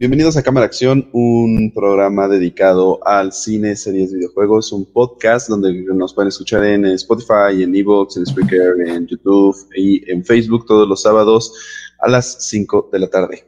[0.00, 6.14] Bienvenidos a Cámara Acción, un programa dedicado al cine, series, videojuegos, un podcast donde nos
[6.14, 11.02] pueden escuchar en Spotify, en Evox, en Spreaker, en YouTube y en Facebook todos los
[11.02, 11.52] sábados
[11.98, 13.44] a las 5 de la tarde.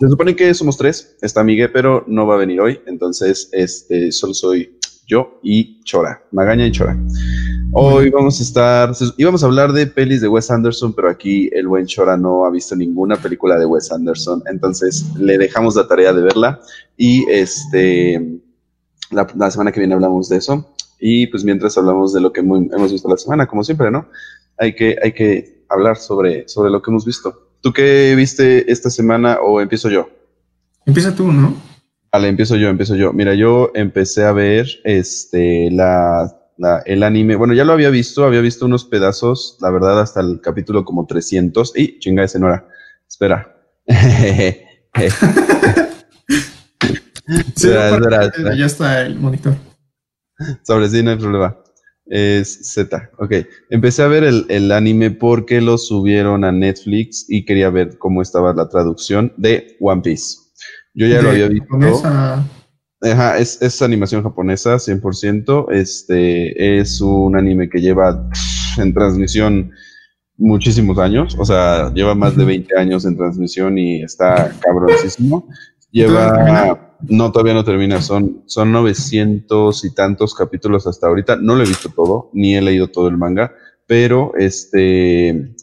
[0.00, 4.10] Se supone que somos tres, está Miguel, pero no va a venir hoy, entonces este,
[4.10, 4.76] solo soy
[5.06, 6.98] yo y Chora, Magaña y Chora.
[7.76, 11.66] Hoy vamos a estar, íbamos a hablar de pelis de Wes Anderson, pero aquí el
[11.66, 16.12] buen Chora no ha visto ninguna película de Wes Anderson, entonces le dejamos la tarea
[16.12, 16.60] de verla
[16.96, 18.38] y este,
[19.10, 22.92] la, semana que viene hablamos de eso y pues mientras hablamos de lo que hemos
[22.92, 24.08] visto la semana, como siempre, ¿no?
[24.56, 27.50] Hay que, hay que hablar sobre, sobre lo que hemos visto.
[27.60, 30.08] ¿Tú qué viste esta semana o empiezo yo?
[30.86, 31.56] Empieza tú, ¿no?
[32.12, 33.12] Vale, empiezo yo, empiezo yo.
[33.12, 36.43] Mira, yo empecé a ver este la,
[36.84, 37.36] el anime.
[37.36, 41.06] Bueno, ya lo había visto, había visto unos pedazos, la verdad, hasta el capítulo como
[41.06, 41.72] 300.
[41.76, 42.68] ¡Y chinga de Senora!
[43.08, 43.56] Espera.
[47.56, 47.68] sí,
[48.56, 49.54] ya está el monitor.
[50.62, 51.58] Sobre sí, no hay problema.
[52.06, 53.10] Es Z.
[53.18, 53.32] Ok.
[53.70, 58.20] Empecé a ver el, el, anime porque lo subieron a Netflix y quería ver cómo
[58.20, 60.36] estaba la traducción de One Piece.
[60.92, 61.66] Yo ya lo había visto.
[63.04, 65.70] Ajá, es, es, animación japonesa, 100%.
[65.72, 68.28] Este es un anime que lleva
[68.78, 69.72] en transmisión
[70.36, 75.48] muchísimos años, o sea, lleva más de 20 años en transmisión y está cabroncísimo.
[75.90, 81.36] Lleva, no, todavía no termina, son, son 900 y tantos capítulos hasta ahorita.
[81.36, 83.52] No lo he visto todo, ni he leído todo el manga,
[83.86, 85.54] pero este,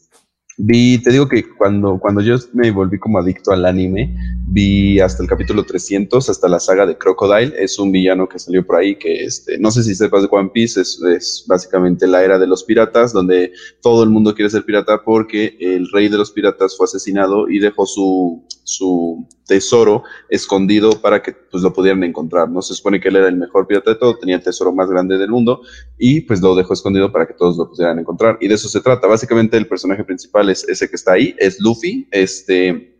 [0.63, 5.23] Vi, te digo que cuando, cuando yo me volví como adicto al anime, vi hasta
[5.23, 7.51] el capítulo 300, hasta la saga de Crocodile.
[7.57, 10.51] Es un villano que salió por ahí, que este, no sé si sepas de One
[10.53, 14.63] Piece, es, es básicamente la era de los piratas, donde todo el mundo quiere ser
[14.63, 21.01] pirata porque el rey de los piratas fue asesinado y dejó su, su tesoro escondido
[21.01, 22.49] para que pues lo pudieran encontrar.
[22.49, 24.89] No se supone que él era el mejor pirata de todo, tenía el tesoro más
[24.89, 25.61] grande del mundo
[25.97, 28.37] y pues lo dejó escondido para que todos lo pudieran encontrar.
[28.39, 29.07] Y de eso se trata.
[29.07, 32.95] Básicamente el personaje principal es ese que está ahí, es Luffy, este,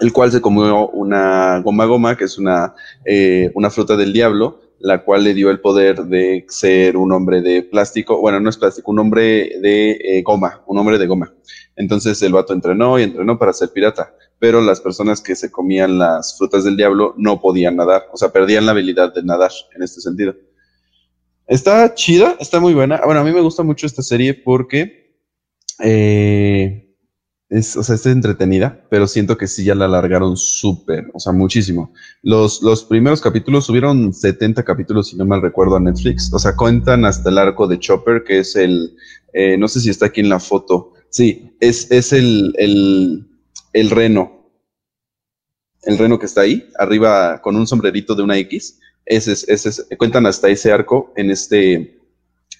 [0.00, 2.74] el cual se comió una goma goma, que es una,
[3.04, 7.42] eh, una fruta del diablo, la cual le dio el poder de ser un hombre
[7.42, 11.34] de plástico, bueno, no es plástico, un hombre de eh, goma, un hombre de goma.
[11.76, 15.98] Entonces el vato entrenó y entrenó para ser pirata pero las personas que se comían
[15.98, 19.82] las frutas del diablo no podían nadar, o sea, perdían la habilidad de nadar en
[19.82, 20.34] este sentido.
[21.46, 23.02] Está chida, está muy buena.
[23.04, 25.14] Bueno, a mí me gusta mucho esta serie porque
[25.80, 26.89] eh,
[27.50, 31.32] es, o sea, está entretenida, pero siento que sí ya la alargaron súper, o sea,
[31.32, 31.92] muchísimo.
[32.22, 36.32] Los, los primeros capítulos subieron 70 capítulos, si no mal recuerdo, a Netflix.
[36.32, 38.96] O sea, cuentan hasta el arco de Chopper, que es el,
[39.34, 40.94] eh, no sé si está aquí en la foto.
[41.10, 43.26] Sí, es, es el, el
[43.72, 44.52] el reno,
[45.82, 49.96] el reno que está ahí, arriba con un sombrerito de una X, ese es, ese
[49.96, 51.99] cuentan hasta ese arco en este,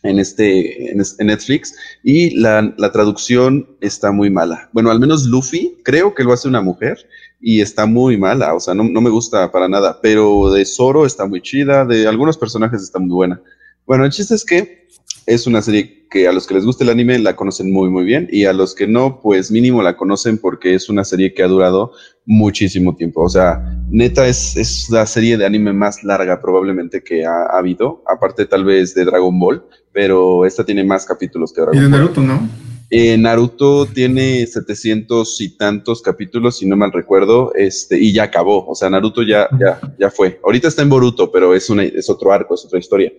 [0.02, 4.68] en este, en, Netflix, y la, la, traducción está muy mala.
[4.72, 7.06] Bueno, al menos Luffy, creo que lo hace una mujer,
[7.40, 11.06] y está muy mala, o sea, no, no me gusta para nada, pero de Zoro
[11.06, 13.40] está muy chida, de algunos personajes está muy buena.
[13.86, 14.86] Bueno, el chiste es que
[15.30, 18.04] es una serie que a los que les gusta el anime la conocen muy muy
[18.04, 21.44] bien y a los que no, pues mínimo la conocen porque es una serie que
[21.44, 21.92] ha durado
[22.26, 23.22] muchísimo tiempo.
[23.22, 28.02] O sea, neta es, es la serie de anime más larga probablemente que ha, habido,
[28.12, 31.84] aparte tal vez de Dragon Ball, pero esta tiene más capítulos que Dragon Ball.
[31.84, 32.48] Y de Naruto, ¿no?
[32.92, 38.66] Eh, Naruto tiene 700 y tantos capítulos, si no mal recuerdo, este, y ya acabó.
[38.66, 40.40] O sea, Naruto ya, ya, ya fue.
[40.42, 43.12] Ahorita está en Boruto, pero es, una, es otro arco, es otra historia.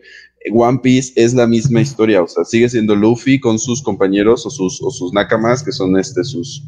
[0.52, 4.50] One Piece es la misma historia, o sea, sigue siendo Luffy con sus compañeros o
[4.50, 6.64] sus, o sus nakamas, que son este, sus,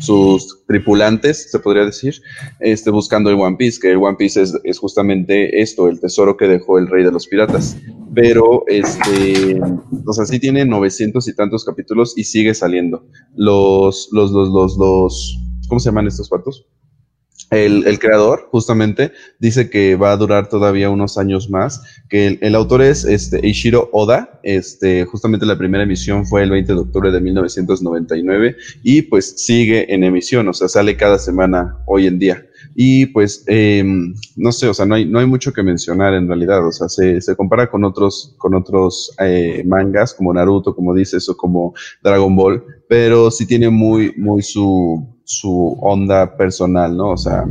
[0.00, 2.20] sus tripulantes, se podría decir,
[2.60, 6.36] este, buscando el One Piece, que el One Piece es, es, justamente esto, el tesoro
[6.36, 7.76] que dejó el rey de los piratas.
[8.14, 9.60] Pero, este,
[10.06, 13.06] o sea, sí tiene 900 y tantos capítulos y sigue saliendo.
[13.34, 15.38] Los, los, los, los, los,
[15.68, 16.66] ¿cómo se llaman estos patos?
[17.54, 22.82] El, creador, justamente, dice que va a durar todavía unos años más, que el, autor
[22.82, 27.20] es este, Ishiro Oda, este, justamente la primera emisión fue el 20 de octubre de
[27.20, 32.44] 1999 y pues sigue en emisión, o sea, sale cada semana hoy en día.
[32.74, 36.26] Y pues, em, no sé, o sea, no hay, no hay mucho que mencionar en
[36.26, 40.94] realidad, o sea, se, se compara con otros, con otros eh, mangas como Naruto, como
[40.94, 47.10] dices, o como Dragon Ball, pero sí tiene muy, muy su, su onda personal, ¿no?
[47.10, 47.44] O sea,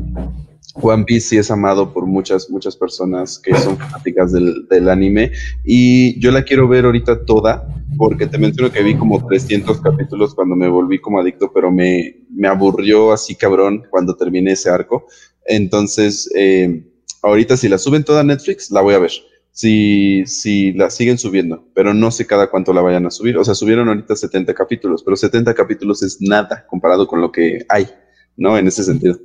[0.75, 5.31] One Piece sí es amado por muchas, muchas personas que son fanáticas del, del, anime
[5.63, 7.67] y yo la quiero ver ahorita toda
[7.97, 12.17] porque te menciono que vi como 300 capítulos cuando me volví como adicto, pero me,
[12.29, 15.05] me aburrió así cabrón cuando terminé ese arco.
[15.45, 16.83] Entonces, eh,
[17.21, 19.11] ahorita si la suben toda a Netflix, la voy a ver.
[19.55, 23.37] Si, si la siguen subiendo, pero no sé cada cuánto la vayan a subir.
[23.37, 27.63] O sea, subieron ahorita 70 capítulos, pero 70 capítulos es nada comparado con lo que
[27.69, 27.87] hay,
[28.35, 28.57] ¿no?
[28.57, 29.19] En ese sentido.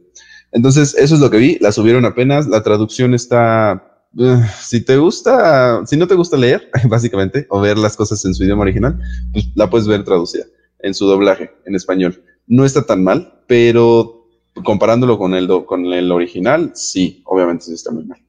[0.53, 1.59] Entonces, eso es lo que vi.
[1.61, 2.47] La subieron apenas.
[2.47, 4.07] La traducción está.
[4.15, 8.35] Uh, si te gusta, si no te gusta leer, básicamente, o ver las cosas en
[8.35, 8.99] su idioma original,
[9.33, 10.45] pues la puedes ver traducida
[10.81, 12.23] en su doblaje en español.
[12.47, 14.27] No está tan mal, pero
[14.65, 18.21] comparándolo con el, con el original, sí, obviamente sí está muy mal.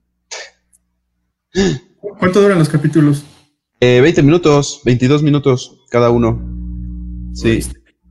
[2.01, 3.23] ¿Cuánto duran los capítulos?
[3.79, 6.39] 20 eh, minutos, 22 minutos cada uno.
[7.33, 7.61] Sí.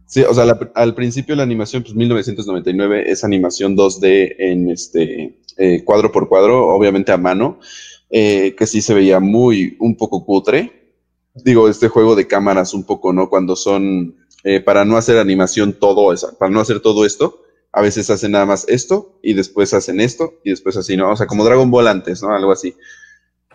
[0.06, 5.84] Sí, o sea, al principio la animación, pues 1999 es animación 2D en este eh,
[5.84, 7.60] cuadro por cuadro, obviamente a mano,
[8.08, 10.94] eh, que sí se veía muy, un poco cutre.
[11.34, 13.28] Digo, este juego de cámaras un poco, ¿no?
[13.28, 14.16] Cuando son,
[14.64, 17.42] para no hacer animación todo, para no hacer todo esto,
[17.72, 21.12] a veces hacen nada más esto y después hacen esto y después así, ¿no?
[21.12, 22.34] O sea, como Dragon Ball antes, ¿no?
[22.34, 22.74] Algo así.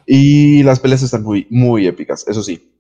[0.06, 2.72] Y las peleas están muy, muy épicas, eso sí.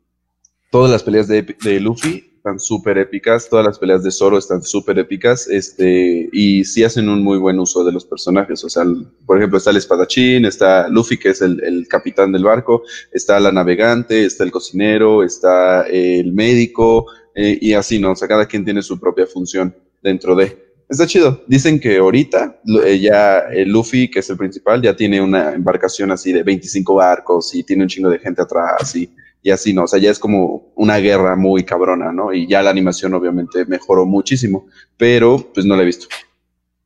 [0.72, 4.64] Todas las peleas de, de Luffy están súper épicas, todas las peleas de Zoro están
[4.64, 8.62] súper épicas, este, y sí hacen un muy buen uso de los personajes.
[8.66, 8.84] O sea,
[9.25, 12.84] por ejemplo, está el espadachín, está Luffy, que es el, el capitán del barco,
[13.14, 18.12] está la navegante, está el cocinero, está el médico, eh, y así, ¿no?
[18.12, 20.73] O sea, cada quien tiene su propia función dentro de.
[20.89, 21.44] Está chido.
[21.47, 26.12] Dicen que ahorita eh, ya el Luffy, que es el principal, ya tiene una embarcación
[26.12, 29.09] así de 25 barcos y tiene un chingo de gente atrás y,
[29.41, 29.83] y así, ¿no?
[29.83, 32.33] O sea, ya es como una guerra muy cabrona, ¿no?
[32.33, 36.07] Y ya la animación obviamente mejoró muchísimo, pero pues no la he visto.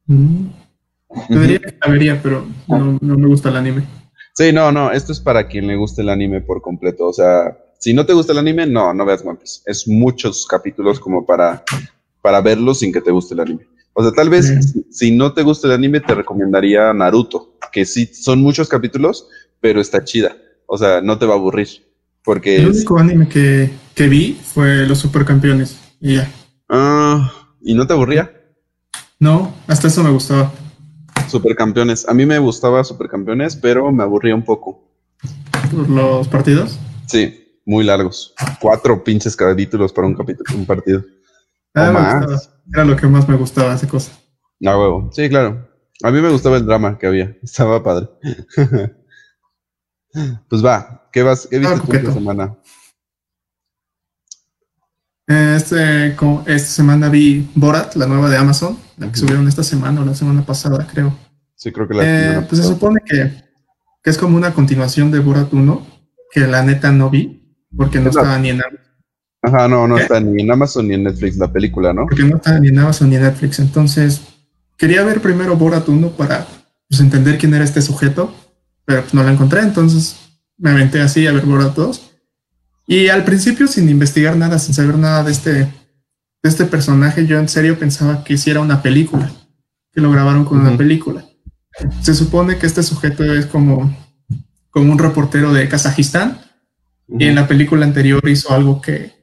[0.06, 0.48] Mm.
[1.30, 3.84] Debería la vería, pero no, no me gusta el anime.
[4.34, 7.08] Sí, no, no, esto es para quien le guste el anime por completo.
[7.08, 9.62] O sea, si no te gusta el anime, no, no veas One Piece.
[9.66, 11.64] Es muchos capítulos como para,
[12.22, 13.68] para verlo sin que te guste el anime.
[14.00, 18.06] O sea, tal vez si, no te gusta el anime, te recomendaría Naruto, que sí
[18.06, 19.28] son muchos capítulos,
[19.60, 20.38] pero está chida.
[20.68, 21.68] O sea, no te va a aburrir.
[22.24, 23.72] Porque el único anime que,
[24.08, 25.80] vi fue Los Supercampeones.
[26.00, 26.32] Y ya.
[26.70, 28.32] Ah, ¿y no te aburría?
[29.20, 30.54] No, hasta eso me gustaba.
[31.28, 32.08] Supercampeones.
[32.08, 34.92] A mí me gustaba Supercampeones, pero me aburría un poco.
[35.72, 36.78] ¿Por los partidos?
[37.08, 38.36] Sí, muy largos.
[38.62, 41.04] Cuatro pinches capítulos para un capítulo, un partido.
[41.78, 42.50] Ah, más.
[42.74, 44.12] Era lo que más me gustaba, esa cosa.
[44.66, 45.10] Ah, huevo.
[45.14, 45.68] Sí, claro.
[46.04, 47.38] A mí me gustaba el drama que había.
[47.44, 48.10] Estaba padre.
[50.50, 51.48] pues va, ¿qué vas?
[51.50, 52.56] ¿Qué viste esta semana?
[55.28, 60.06] Este, esta semana vi Borat, la nueva de Amazon, la que subieron esta semana o
[60.06, 61.14] la semana pasada, creo.
[61.56, 63.44] Sí, creo que la eh, Pues se supone que,
[64.02, 65.88] que, es como una continuación de Borat 1,
[66.32, 68.87] que la neta no vi, porque no estaba ni en Amazon
[69.48, 72.04] Ajá, no, no está ni en Amazon ni en Netflix la película, ¿no?
[72.04, 73.60] Porque no está ni en Amazon ni en Netflix.
[73.60, 74.22] Entonces,
[74.78, 76.46] quería ver primero Borat 1 para
[76.90, 78.34] pues, entender quién era este sujeto,
[78.84, 79.62] pero pues no la encontré.
[79.62, 80.18] Entonces
[80.58, 82.12] me aventé así a ver Borat 2.
[82.88, 85.70] Y al principio, sin investigar nada, sin saber nada de este, de
[86.44, 89.32] este personaje, yo en serio pensaba que hiciera una película,
[89.94, 91.26] que lo grabaron con una película.
[92.02, 93.96] Se supone que este sujeto es como,
[94.72, 96.42] como un reportero de Kazajistán.
[97.10, 99.17] Y en la película anterior hizo algo que,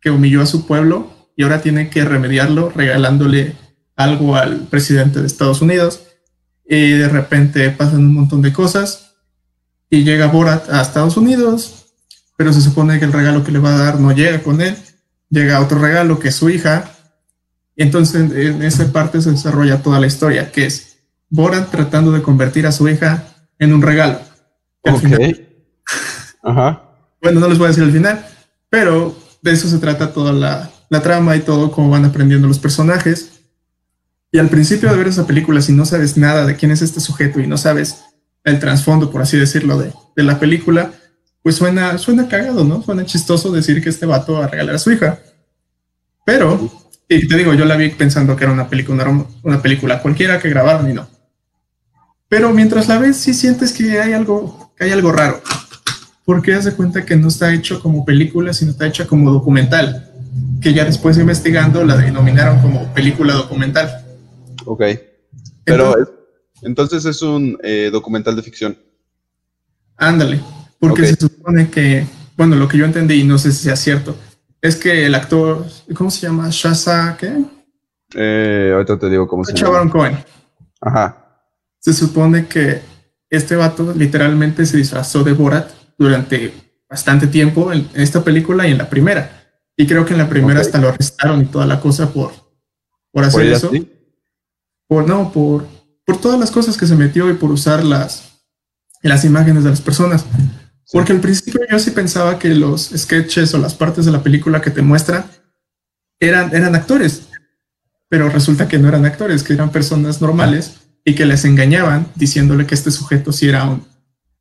[0.00, 3.54] que humilló a su pueblo y ahora tiene que remediarlo regalándole
[3.96, 6.02] algo al presidente de Estados Unidos.
[6.68, 9.14] Y de repente pasan un montón de cosas
[9.90, 11.94] y llega Borat a Estados Unidos,
[12.36, 14.76] pero se supone que el regalo que le va a dar no llega con él,
[15.28, 16.92] llega otro regalo que es su hija.
[17.76, 22.66] Entonces en esa parte se desarrolla toda la historia, que es Borat tratando de convertir
[22.66, 23.24] a su hija
[23.58, 24.20] en un regalo.
[24.82, 25.04] Ok.
[26.42, 26.82] Ajá.
[27.20, 28.26] Bueno, no les voy a decir el final,
[28.68, 30.70] pero de eso se trata toda la,
[31.02, 33.42] trama y todo, cómo van aprendiendo los personajes.
[34.32, 37.00] Y al principio de ver esa película, si no sabes nada de quién es este
[37.00, 38.04] sujeto y no sabes
[38.44, 40.92] el trasfondo, por así decirlo, de, la película,
[41.42, 42.82] pues suena, suena cagado, ¿no?
[42.82, 45.18] Suena chistoso decir que este vato va a regalar a su hija.
[46.26, 46.70] Pero,
[47.08, 50.38] y te digo, yo la vi pensando que era una película, una, una película cualquiera
[50.38, 51.08] que grabaron y no.
[52.28, 55.42] Pero mientras la ves, sí sientes que hay algo, que hay algo raro
[56.30, 60.12] porque hace cuenta que no está hecho como película, sino está hecha como documental,
[60.62, 64.06] que ya después investigando la denominaron como película documental.
[64.64, 64.80] Ok.
[65.64, 65.96] Pero
[66.62, 68.78] entonces, es un eh, documental de ficción.
[69.96, 70.40] Ándale,
[70.78, 72.06] porque se supone que,
[72.36, 74.14] bueno, lo que yo entendí, y no sé si sea cierto,
[74.62, 76.46] es que el actor, ¿cómo se llama?
[76.48, 77.42] Shaza, ¿qué?
[78.14, 79.90] Eh, ahorita te digo cómo se llama.
[79.90, 80.16] Cohen.
[80.80, 81.42] Ajá.
[81.80, 82.82] Se supone que
[83.28, 86.52] este vato literalmente se disfrazó de Borat durante
[86.88, 89.52] bastante tiempo en esta película y en la primera.
[89.76, 92.32] Y creo que en la primera hasta lo arrestaron y toda la cosa por,
[93.12, 93.70] por hacer eso.
[94.88, 95.64] Por no, por
[96.10, 98.40] por todas las cosas que se metió y por usar las,
[99.00, 100.24] las imágenes de las personas.
[100.92, 104.60] Porque al principio yo sí pensaba que los sketches o las partes de la película
[104.60, 105.24] que te muestran
[106.18, 107.28] eran, eran actores,
[108.08, 112.66] pero resulta que no eran actores, que eran personas normales y que les engañaban diciéndole
[112.66, 113.86] que este sujeto sí era un,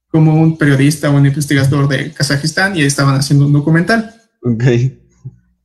[0.09, 4.15] como un periodista o un investigador de Kazajistán y estaban haciendo un documental.
[4.41, 4.63] Ok.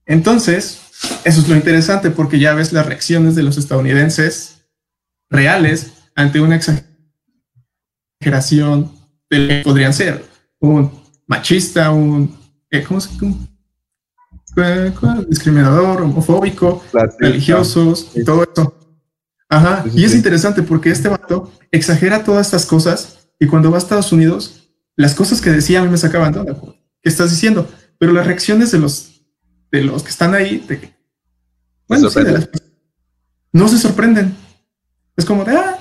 [0.06, 0.80] Entonces,
[1.24, 4.66] eso es lo interesante porque ya ves las reacciones de los estadounidenses
[5.30, 6.56] reales ante una
[8.20, 8.92] exageración
[9.30, 10.24] de lo que podrían ser
[10.60, 10.90] un
[11.26, 12.36] machista, un,
[12.70, 13.48] eh, ¿cómo se llama?
[15.28, 16.84] discriminador, homofóbico,
[17.18, 18.72] religiosos y todo eso.
[19.48, 23.80] Ajá, y es interesante porque este vato exagera todas estas cosas y cuando va a
[23.80, 26.54] Estados Unidos, las cosas que decía a mí me sacaban de
[27.02, 27.68] ¿Qué estás diciendo?
[27.98, 29.22] Pero las reacciones de los
[29.70, 30.64] de los que están ahí,
[31.88, 32.20] bueno, sí,
[33.52, 34.34] no se sorprenden.
[35.16, 35.78] Es como de, ah,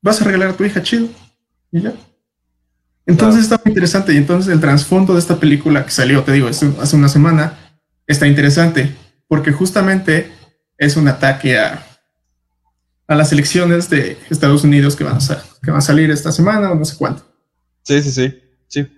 [0.00, 1.08] vas a regalar a tu hija chido.
[1.72, 1.94] Y ya.
[3.06, 4.12] Entonces está muy interesante.
[4.14, 7.58] Y entonces el trasfondo de esta película que salió, te digo, hace una semana,
[8.06, 8.94] está interesante
[9.28, 10.32] porque justamente
[10.78, 11.84] es un ataque a,
[13.06, 16.70] a las elecciones de Estados Unidos que van, a, que van a salir esta semana
[16.70, 17.22] o no sé cuánto.
[17.82, 18.34] Sí, sí, sí.
[18.68, 18.88] sí.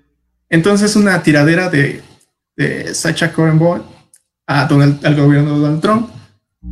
[0.48, 2.02] Entonces una tiradera de,
[2.56, 3.60] de Sacha Cohen
[4.46, 6.10] a Donald, al gobierno de Donald Trump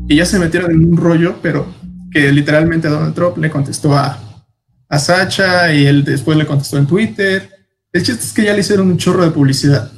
[0.08, 1.66] y ya se metieron en un rollo, pero
[2.10, 4.18] que literalmente Donald Trump le contestó a,
[4.88, 7.50] a Sacha y él después le contestó en Twitter.
[7.92, 9.90] El chiste es que ya le hicieron un chorro de publicidad.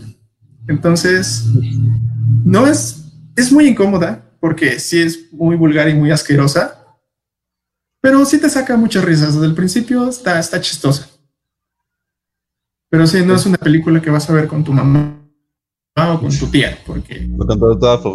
[0.68, 1.44] Entonces,
[2.44, 3.04] no es,
[3.36, 6.85] es muy incómoda porque sí es muy vulgar y muy asquerosa,
[8.06, 9.34] pero sí te saca muchas risas.
[9.34, 11.10] Desde el principio está, está chistosa.
[12.88, 15.28] Pero sí, no es una película que vas a ver con tu mamá
[15.96, 17.28] o con tu tía, porque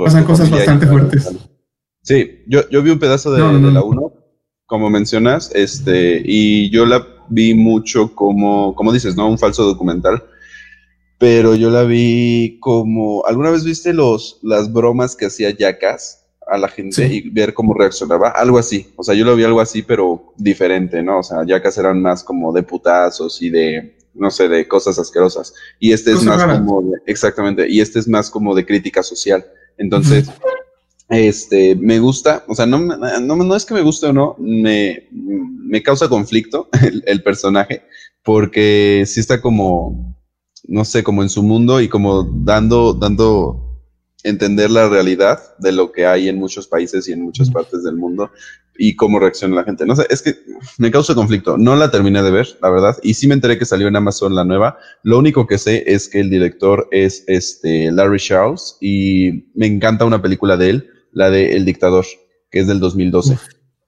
[0.06, 1.30] pasan cosas bastante fuertes.
[2.04, 4.14] Sí, yo, yo vi un pedazo de, de la 1,
[4.66, 9.28] como mencionas, este, y yo la vi mucho como, como dices, ¿no?
[9.28, 10.24] Un falso documental.
[11.18, 13.26] Pero yo la vi como.
[13.26, 17.74] ¿Alguna vez viste los, las bromas que hacía Jackass a la gente y ver cómo
[17.74, 18.30] reaccionaba?
[18.30, 18.92] Algo así.
[18.96, 21.20] O sea, yo lo vi algo así, pero diferente, ¿no?
[21.20, 25.54] O sea, Jackass eran más como de putazos y de, no sé, de cosas asquerosas.
[25.80, 26.84] Y este es más como.
[27.06, 27.70] exactamente.
[27.70, 29.46] Y este es más como de crítica social.
[29.78, 30.30] Entonces.
[31.10, 35.10] Este, me gusta, o sea, no, no, no, es que me guste o no, me,
[35.12, 37.84] me causa conflicto el, el, personaje,
[38.24, 40.16] porque sí está como,
[40.70, 43.71] no sé, como en su mundo y como dando, dando
[44.24, 47.96] entender la realidad de lo que hay en muchos países y en muchas partes del
[47.96, 48.32] mundo
[48.78, 49.86] y cómo reacciona la gente.
[49.86, 50.36] No sé, es que
[50.78, 51.58] me causa conflicto.
[51.58, 54.34] No la terminé de ver, la verdad, y sí me enteré que salió en Amazon
[54.36, 54.78] la nueva.
[55.04, 60.06] Lo único que sé es que el director es este Larry Charles y me encanta
[60.06, 62.06] una película de él la de El Dictador,
[62.50, 63.38] que es del 2012.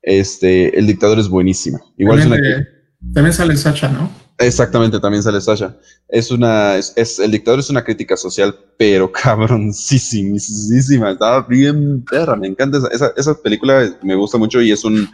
[0.02, 1.80] Este, El Dictador es buenísima.
[1.98, 2.68] Igual también,
[3.13, 4.24] también sale Sacha, ¿no?
[4.39, 5.77] Exactamente, también sale Sasha.
[6.10, 11.12] Es una, es, el dictador es una crítica social, pero cabroncísima.
[11.12, 15.07] Estaba bien perra, me encanta esa, esa, película, me gusta mucho y es un,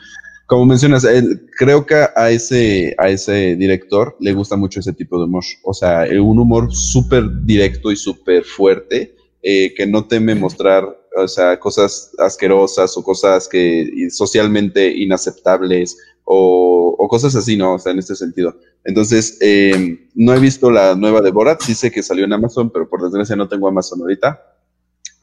[0.45, 1.05] como mencionas,
[1.57, 5.43] creo que a ese, a ese director le gusta mucho ese tipo de humor.
[5.63, 11.27] O sea, un humor súper directo y súper fuerte, eh, que no teme mostrar o
[11.27, 15.97] sea, cosas asquerosas o cosas que socialmente inaceptables
[16.31, 17.73] o, o, cosas así, ¿no?
[17.73, 18.55] O sea, en este sentido.
[18.83, 22.69] Entonces, eh, no he visto la nueva de Borat, sí sé que salió en Amazon,
[22.69, 24.39] pero por desgracia no tengo Amazon ahorita.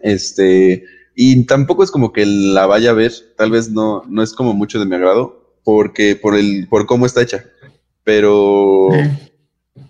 [0.01, 0.85] Este,
[1.15, 4.53] y tampoco es como que la vaya a ver, tal vez no, no es como
[4.53, 7.45] mucho de mi agrado, porque por el, por cómo está hecha.
[8.03, 8.89] Pero,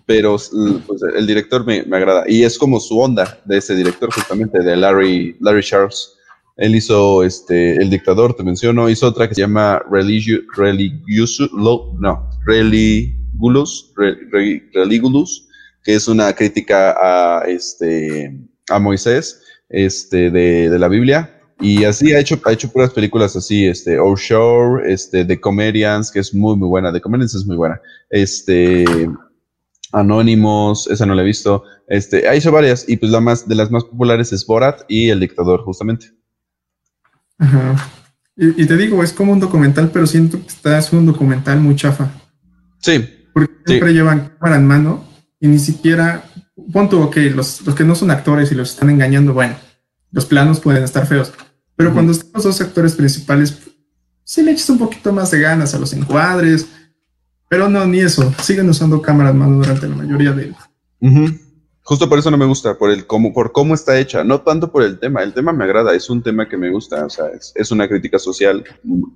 [0.05, 0.37] pero
[0.85, 2.25] pues, el director me, me, agrada.
[2.27, 6.13] Y es como su onda de ese director, justamente, de Larry, Larry Charles.
[6.57, 12.29] Él hizo este, El Dictador, te menciono, hizo otra que se llama Religio, Religious, no,
[12.45, 13.93] Religulus,
[14.73, 15.47] Religulus,
[15.83, 18.35] que es una crítica a, este,
[18.69, 21.33] a Moisés este, de, de la Biblia.
[21.59, 26.19] Y así ha hecho, ha hecho puras películas así, este, Shore, este, The Comedians, que
[26.19, 26.93] es muy, muy buena.
[26.93, 27.79] The Comedians es muy buena.
[28.09, 28.85] Este,
[29.91, 31.63] Anónimos, esa no la he visto.
[31.87, 35.09] Este, ha hecho varias, y pues la más, de las más populares es Borat y
[35.09, 36.07] El Dictador, justamente.
[37.37, 37.75] Ajá.
[38.39, 41.75] Y, te digo, es como un documental, pero siento que está, es un documental muy
[41.75, 42.11] chafa.
[42.79, 43.03] Sí.
[43.33, 45.03] Porque siempre llevan cámara en mano
[45.39, 46.23] y ni siquiera,
[46.71, 49.55] punto, ok, los, los que no son actores y los están engañando, bueno,
[50.11, 51.33] los planos pueden estar feos.
[51.75, 53.57] Pero cuando están los dos actores principales,
[54.23, 56.67] sí le echas un poquito más de ganas a los encuadres,
[57.49, 58.33] pero no, ni eso.
[58.41, 60.53] Siguen usando cámaras mano durante la mayoría de...
[61.87, 64.69] Justo por eso no me gusta, por el cómo, por cómo está hecha, no tanto
[64.73, 65.23] por el tema.
[65.23, 68.19] El tema me agrada, es un tema que me gusta, o sea, es, una crítica
[68.19, 68.61] social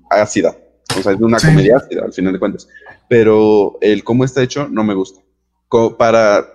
[0.09, 0.55] ácida,
[0.97, 2.69] o sea, es una comedia al final de cuentas,
[3.09, 5.19] pero el cómo está hecho no me gusta.
[5.97, 6.47] para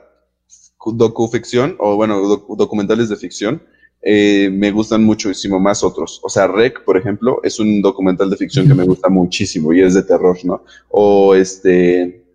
[0.87, 2.19] docuficción, o bueno,
[2.57, 3.63] documentales de ficción,
[4.01, 6.21] eh, me gustan muchísimo más otros.
[6.23, 9.83] O sea, Rec, por ejemplo, es un documental de ficción que me gusta muchísimo y
[9.83, 10.65] es de terror, ¿no?
[10.89, 12.26] O este,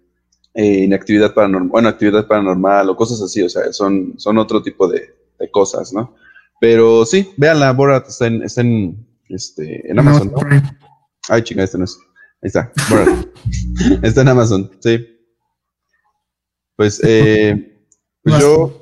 [0.53, 4.87] eh, inactividad paranormal, bueno, actividad paranormal o cosas así, o sea, son, son otro tipo
[4.87, 5.15] de,
[5.51, 6.15] cosas, ¿no?
[6.59, 10.37] Pero sí, véanla, Borat está en, está en, este, en Amazon, ¿no?
[11.29, 11.97] Ay, chica, este no es.
[12.43, 13.25] Ahí está, Borat.
[14.03, 15.03] está en Amazon, sí.
[16.75, 17.75] Pues, eh,
[18.23, 18.80] pues yo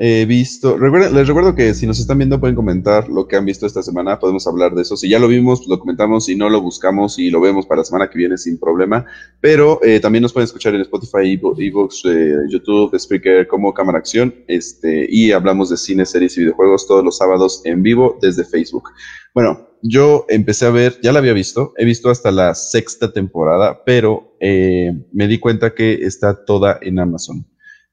[0.00, 3.66] he visto, les recuerdo que si nos están viendo pueden comentar lo que han visto
[3.66, 4.96] esta semana, podemos hablar de eso.
[4.96, 7.84] Si ya lo vimos, lo comentamos, si no lo buscamos y lo vemos para la
[7.84, 9.04] semana que viene sin problema.
[9.40, 14.32] Pero eh, también nos pueden escuchar en Spotify, Ebooks, eh, YouTube, Spreaker como Cámara Acción.
[14.46, 18.90] Este, y hablamos de cine, series y videojuegos todos los sábados en vivo desde Facebook.
[19.34, 23.82] Bueno, yo empecé a ver, ya la había visto, he visto hasta la sexta temporada,
[23.84, 27.44] pero eh, me di cuenta que está toda en Amazon.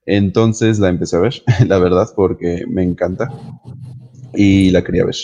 [0.05, 3.29] Entonces la empecé a ver, la verdad, porque me encanta
[4.33, 5.15] y la quería ver.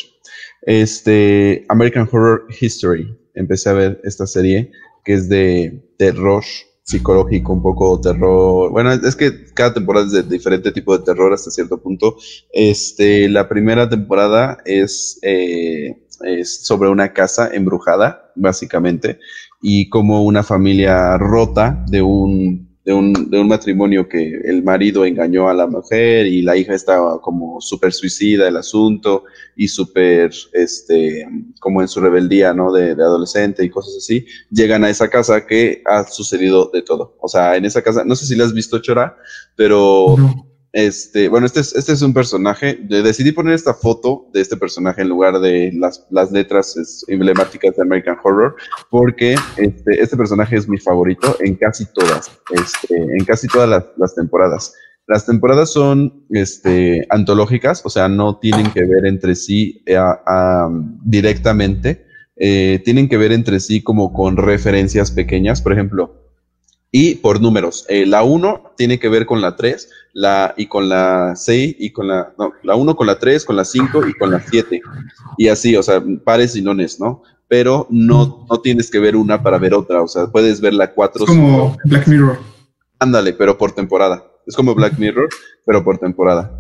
[0.64, 4.72] Este, American Horror History, empecé a ver esta serie
[5.04, 6.44] que es de terror
[6.84, 8.72] psicológico, un poco terror.
[8.72, 12.18] Bueno, es que cada temporada es de diferente tipo de terror hasta cierto punto.
[12.52, 19.20] Este, la primera temporada es, eh, es sobre una casa embrujada, básicamente,
[19.62, 25.06] y como una familia rota de un de un, de un, matrimonio que el marido
[25.06, 30.32] engañó a la mujer y la hija estaba como súper suicida el asunto y súper,
[30.54, 31.28] este,
[31.60, 32.72] como en su rebeldía, ¿no?
[32.72, 37.16] De, adolescente y cosas así, llegan a esa casa que ha sucedido de todo.
[37.22, 39.16] O sea, en esa casa, no sé si la has visto, Chora,
[39.56, 40.16] pero...
[40.74, 42.80] Este, bueno, este es, este es un personaje.
[42.82, 46.76] Decidí poner esta foto de este personaje en lugar de las, letras
[47.08, 48.56] emblemáticas de American Horror,
[48.90, 53.86] porque este, este personaje es mi favorito en casi todas, este, en casi todas las,
[53.98, 54.74] las temporadas.
[55.08, 60.00] Las temporadas son este, antológicas, o sea, no tienen que ver entre sí eh,
[61.04, 62.06] directamente,
[62.38, 65.62] eh, tienen que ver entre sí como con referencias pequeñas.
[65.62, 66.22] Por ejemplo,
[66.92, 67.86] y por números.
[67.90, 71.92] Eh, la 1 tiene que ver con la 3, la, y con la 6, y
[71.92, 74.82] con la, no, la 1 con la 3, con la 5 y con la 7.
[75.38, 77.24] Y así, o sea, pares y nones, ¿no?
[77.48, 80.94] Pero no, no tienes que ver una para ver otra, o sea, puedes ver la
[80.94, 81.24] 4.
[81.24, 82.40] Es como Black Mirror.
[83.00, 84.24] Ándale, pero por temporada.
[84.46, 85.30] Es como Black Mirror,
[85.66, 86.58] pero por temporada.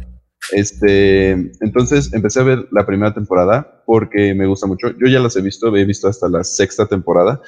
[0.52, 4.90] Este, entonces empecé a ver la primera temporada porque me gusta mucho.
[4.90, 7.42] Yo ya las he visto, he visto hasta la sexta temporada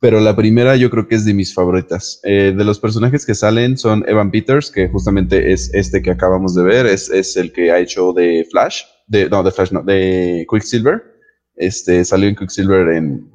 [0.00, 2.20] pero la primera yo creo que es de mis favoritas.
[2.24, 6.54] Eh, de los personajes que salen son Evan Peters, que justamente es este que acabamos
[6.54, 9.82] de ver, es, es el que ha hecho de Flash, de, no, de Flash, no,
[9.82, 11.02] de Quicksilver.
[11.54, 13.29] Este, salió en Quicksilver en,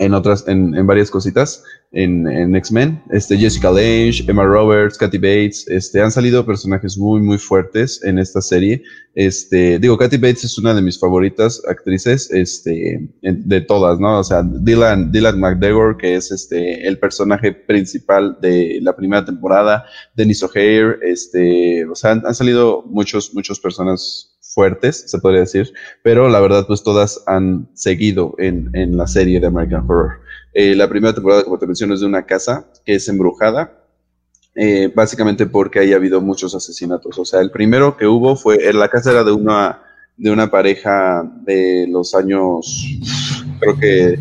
[0.00, 3.02] en otras, en, en varias cositas en, en X-Men.
[3.10, 8.18] Este, Jessica Lange, Emma Roberts, Kathy Bates, este, han salido personajes muy, muy fuertes en
[8.18, 8.82] esta serie.
[9.14, 14.20] Este, digo, Kathy Bates es una de mis favoritas actrices, este, de todas, ¿no?
[14.20, 19.84] O sea, Dylan, Dylan McDegore, que es este, el personaje principal de la primera temporada,
[20.16, 25.72] Dennis O'Hare, este, o sea, han, han salido muchos, muchos personas fuertes, se podría decir,
[26.02, 30.20] pero la verdad, pues todas han seguido en, en la serie de American Horror.
[30.52, 33.84] Eh, la primera temporada, como te menciono, es de una casa que es embrujada,
[34.56, 37.18] eh, básicamente porque haya habido muchos asesinatos.
[37.18, 39.82] O sea, el primero que hubo fue, la casa era de una,
[40.16, 42.84] de una pareja de los años,
[43.60, 44.18] creo que,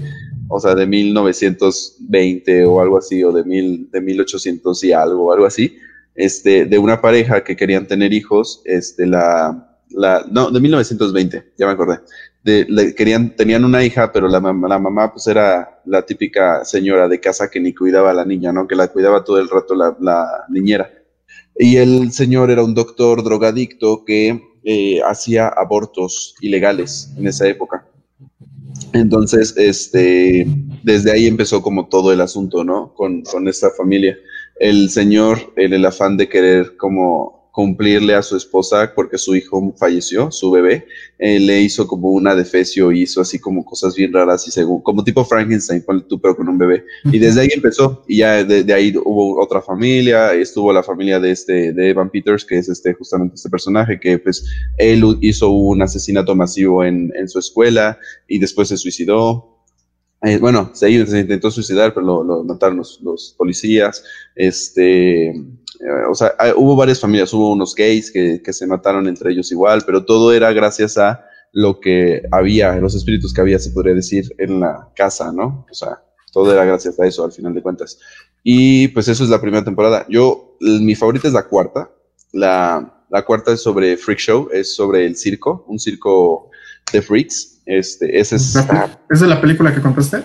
[0.48, 5.46] o sea, de 1920 o algo así, o de, mil, de 1800 y algo, algo
[5.46, 5.78] así,
[6.14, 11.66] este, de una pareja que querían tener hijos, este, la, la, no, de 1920, ya
[11.66, 12.00] me acordé.
[12.44, 17.60] Tenían una hija, pero la, la mamá pues era la típica señora de casa que
[17.60, 18.68] ni cuidaba a la niña, ¿no?
[18.68, 20.90] Que la cuidaba todo el rato la, la niñera.
[21.58, 27.86] Y el señor era un doctor drogadicto que eh, hacía abortos ilegales en esa época.
[28.94, 30.48] Entonces, este,
[30.84, 32.94] desde ahí empezó como todo el asunto, ¿no?
[32.94, 34.18] Con, con esta familia.
[34.60, 39.74] El señor, en el afán de querer como cumplirle a su esposa porque su hijo
[39.78, 40.86] falleció, su bebé,
[41.18, 45.04] eh, le hizo como una defecio, hizo así como cosas bien raras y según, como
[45.04, 46.86] tipo Frankenstein, tú pero con un bebé.
[47.12, 51.32] Y desde ahí empezó y ya de, ahí hubo otra familia, estuvo la familia de
[51.32, 54.46] este, de Evan Peters, que es este, justamente este personaje, que pues
[54.78, 59.56] él hizo un asesinato masivo en, en su escuela y después se suicidó.
[60.22, 64.04] Eh, bueno, se, intentó suicidar, pero lo, lo mataron los, los policías.
[64.36, 65.34] Este,
[65.80, 69.84] eh, o sea, hubo varias familias, hubo unos gays que, se mataron entre ellos igual,
[69.86, 74.34] pero todo era gracias a lo que había, los espíritus que había, se podría decir,
[74.38, 75.66] en la casa, ¿no?
[75.70, 78.00] O sea, todo era gracias a eso, al final de cuentas.
[78.44, 80.06] Y pues eso es la primera temporada.
[80.10, 81.90] Yo, mi favorita es la cuarta.
[82.32, 86.52] La, la cuarta es sobre Freak Show, es sobre el circo, un circo
[86.92, 87.62] de freaks.
[87.66, 88.56] Este, ese es,
[89.10, 90.24] ¿Es de la película que contaste?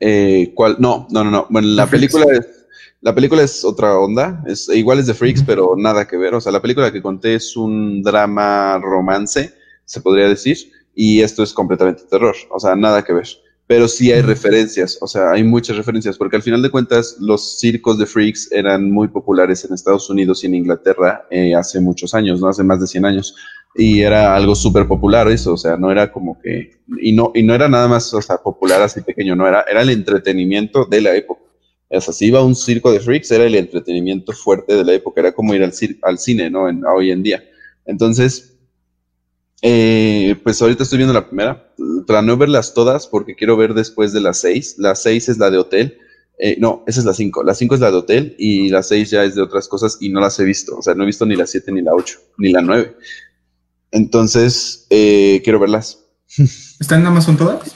[0.00, 0.76] Eh, ¿Cuál?
[0.78, 1.46] No, no, no, no.
[1.50, 2.57] Bueno, la película es,
[3.00, 4.42] la película es otra onda.
[4.46, 6.34] Es, igual es de freaks, pero nada que ver.
[6.34, 9.52] O sea, la película que conté es un drama romance,
[9.84, 10.56] se podría decir,
[10.94, 12.34] y esto es completamente terror.
[12.50, 13.28] O sea, nada que ver
[13.68, 17.60] pero sí hay referencias, o sea, hay muchas referencias, porque al final de cuentas los
[17.60, 22.14] circos de freaks eran muy populares en Estados Unidos y en Inglaterra eh, hace muchos
[22.14, 22.48] años, ¿no?
[22.48, 23.36] Hace más de 100 años,
[23.74, 27.42] y era algo súper popular eso, o sea, no era como que, y no, y
[27.42, 31.02] no era nada más, o sea, popular así pequeño, no era, era el entretenimiento de
[31.02, 31.42] la época.
[31.90, 34.92] O sea, si iba a un circo de freaks, era el entretenimiento fuerte de la
[34.92, 35.72] época, era como ir al,
[36.02, 36.68] al cine, ¿no?
[36.68, 37.42] En, hoy en día.
[37.86, 38.58] Entonces,
[39.62, 41.72] eh, pues ahorita estoy viendo la primera,
[42.06, 44.76] para no verlas todas, porque quiero ver después de las seis.
[44.78, 45.98] La seis es la de hotel.
[46.38, 47.42] Eh, no, esa es la cinco.
[47.42, 50.10] La cinco es la de hotel y la seis ya es de otras cosas y
[50.10, 50.76] no las he visto.
[50.76, 52.96] O sea, no he visto ni la siete, ni la ocho, ni la nueve.
[53.90, 56.04] Entonces, eh, quiero verlas.
[56.80, 57.74] ¿Están en Amazon todas?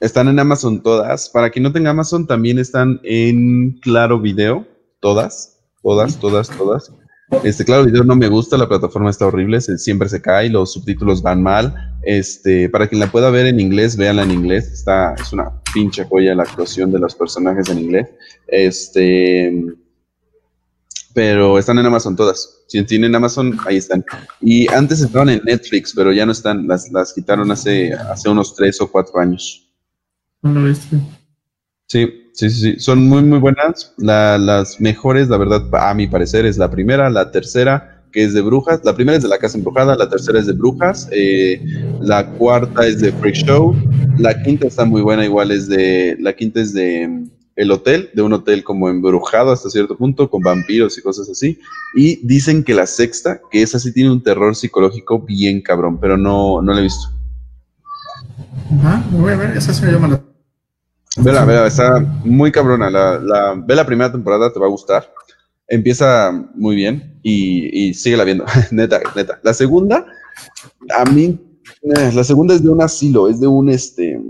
[0.00, 1.28] Están en Amazon todas.
[1.28, 4.66] Para quien no tenga Amazon, también están en Claro Video.
[5.00, 6.90] Todas, todas, todas, todas.
[7.44, 11.22] Este, claro, video no me gusta, la plataforma está horrible, siempre se cae, los subtítulos
[11.22, 11.74] van mal.
[12.02, 14.72] Este, para quien la pueda ver en inglés, véanla en inglés.
[14.72, 18.08] Está, es una pinche joya la actuación de los personajes en inglés.
[18.48, 19.64] Este,
[21.14, 22.64] pero están en Amazon todas.
[22.68, 24.04] Si tienen Amazon, ahí están.
[24.40, 28.54] Y antes estaban en Netflix, pero ya no están, las, las quitaron hace, hace unos
[28.54, 29.69] tres o cuatro años.
[30.42, 30.74] No lo.
[30.74, 31.00] Sí,
[31.90, 33.92] Sí, sí, sí, son muy, muy buenas.
[33.98, 38.42] las mejores, la verdad, a mi parecer, es la primera, la tercera, que es de
[38.42, 38.80] brujas.
[38.84, 41.60] La primera es de la casa embrujada, la tercera es de brujas, eh,
[42.00, 43.74] la cuarta es de Freak Show,
[44.18, 48.10] la quinta está muy buena, igual es de, la quinta es de mm, El Hotel,
[48.14, 51.58] de un hotel como embrujado hasta cierto punto, con vampiros y cosas así.
[51.96, 56.16] Y dicen que la sexta, que esa sí tiene un terror psicológico bien cabrón, pero
[56.16, 57.08] no, no la he visto.
[58.78, 60.29] Ajá, voy a ver, esa se me llama la
[61.16, 62.88] Vela, vela, está muy cabrona.
[62.88, 65.12] La, la, ve la primera temporada, te va a gustar.
[65.66, 68.44] Empieza muy bien y, y sigue la viendo.
[68.70, 69.40] neta, neta.
[69.42, 70.06] La segunda,
[70.96, 71.38] a mí,
[71.82, 74.20] eh, la segunda es de un asilo, es de un este.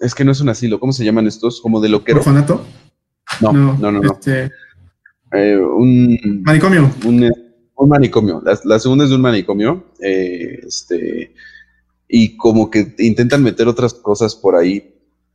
[0.00, 1.60] Es que no es un asilo, ¿cómo se llaman estos?
[1.60, 2.18] Como de loquero.
[2.18, 2.64] ¿Orfanato?
[3.40, 4.12] No, no, no, no.
[4.12, 4.50] Este...
[5.32, 6.90] Eh, un manicomio.
[7.04, 7.30] Un,
[7.74, 8.42] un manicomio.
[8.44, 9.92] La, la, segunda es de un manicomio.
[10.00, 11.34] Eh, este.
[12.08, 14.91] Y como que intentan meter otras cosas por ahí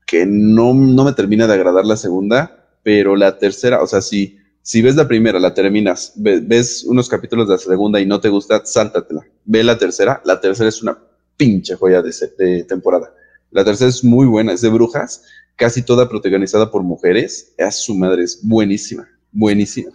[0.08, 4.40] que no, no me termina de agradar la segunda, pero la tercera, o sea, si,
[4.62, 8.30] si ves la primera, la terminas, ves, unos capítulos de la segunda y no te
[8.30, 9.28] gusta, sáltatela.
[9.44, 10.98] Ve la tercera, la tercera es una
[11.36, 13.14] pinche joya de, de temporada.
[13.52, 15.24] La tercera es muy buena, es de brujas,
[15.58, 17.54] casi toda protagonizada por mujeres.
[17.58, 19.92] Es su madre, es buenísima, buenísima.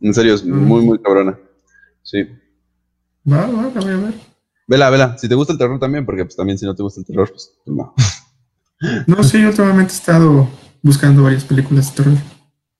[0.00, 1.38] En serio, es muy, muy cabrona.
[2.02, 2.24] Sí.
[3.30, 4.14] Va, va, la voy a ver.
[4.66, 5.16] Vela, vela.
[5.16, 7.30] Si te gusta el terror también, porque pues también si no te gusta el terror,
[7.30, 7.76] pues, pues
[8.80, 9.16] no.
[9.16, 10.48] No, sí, yo últimamente he estado
[10.82, 12.18] buscando varias películas de terror.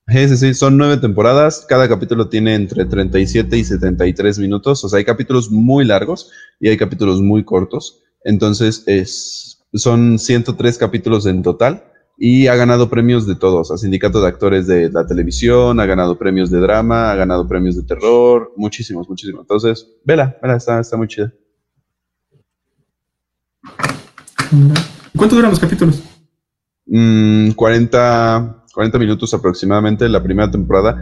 [0.07, 4.89] Sí, sí, sí, son nueve temporadas, cada capítulo tiene entre 37 y 73 minutos, o
[4.89, 6.29] sea, hay capítulos muy largos
[6.59, 11.85] y hay capítulos muy cortos, entonces es, son 103 capítulos en total
[12.19, 16.19] y ha ganado premios de todos, a sindicato de actores de la televisión, ha ganado
[16.19, 19.41] premios de drama, ha ganado premios de terror, muchísimos, muchísimos.
[19.41, 21.33] Entonces, vela, vela, está, está muy chida.
[25.15, 26.01] ¿Cuánto duran los capítulos?
[27.55, 31.01] 40, mm, 40 minutos aproximadamente la primera temporada.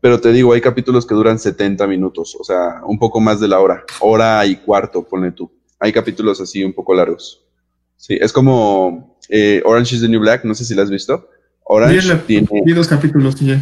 [0.00, 3.48] Pero te digo, hay capítulos que duran 70 minutos, o sea, un poco más de
[3.48, 5.50] la hora, hora y cuarto, pone tú.
[5.78, 7.44] Hay capítulos así un poco largos.
[7.96, 11.28] Sí, es como eh, Orange is the New Black, no sé si la has visto.
[11.64, 12.48] Orange tiene...
[12.74, 13.60] dos capítulos ya.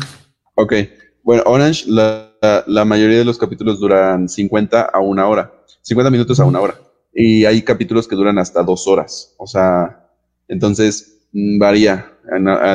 [0.55, 0.75] Ok,
[1.22, 2.33] bueno, Orange, la,
[2.66, 6.75] la, mayoría de los capítulos duran 50 a una hora, 50 minutos a una hora
[7.14, 9.35] y hay capítulos que duran hasta dos horas.
[9.38, 10.09] O sea,
[10.48, 12.12] entonces mm, varía,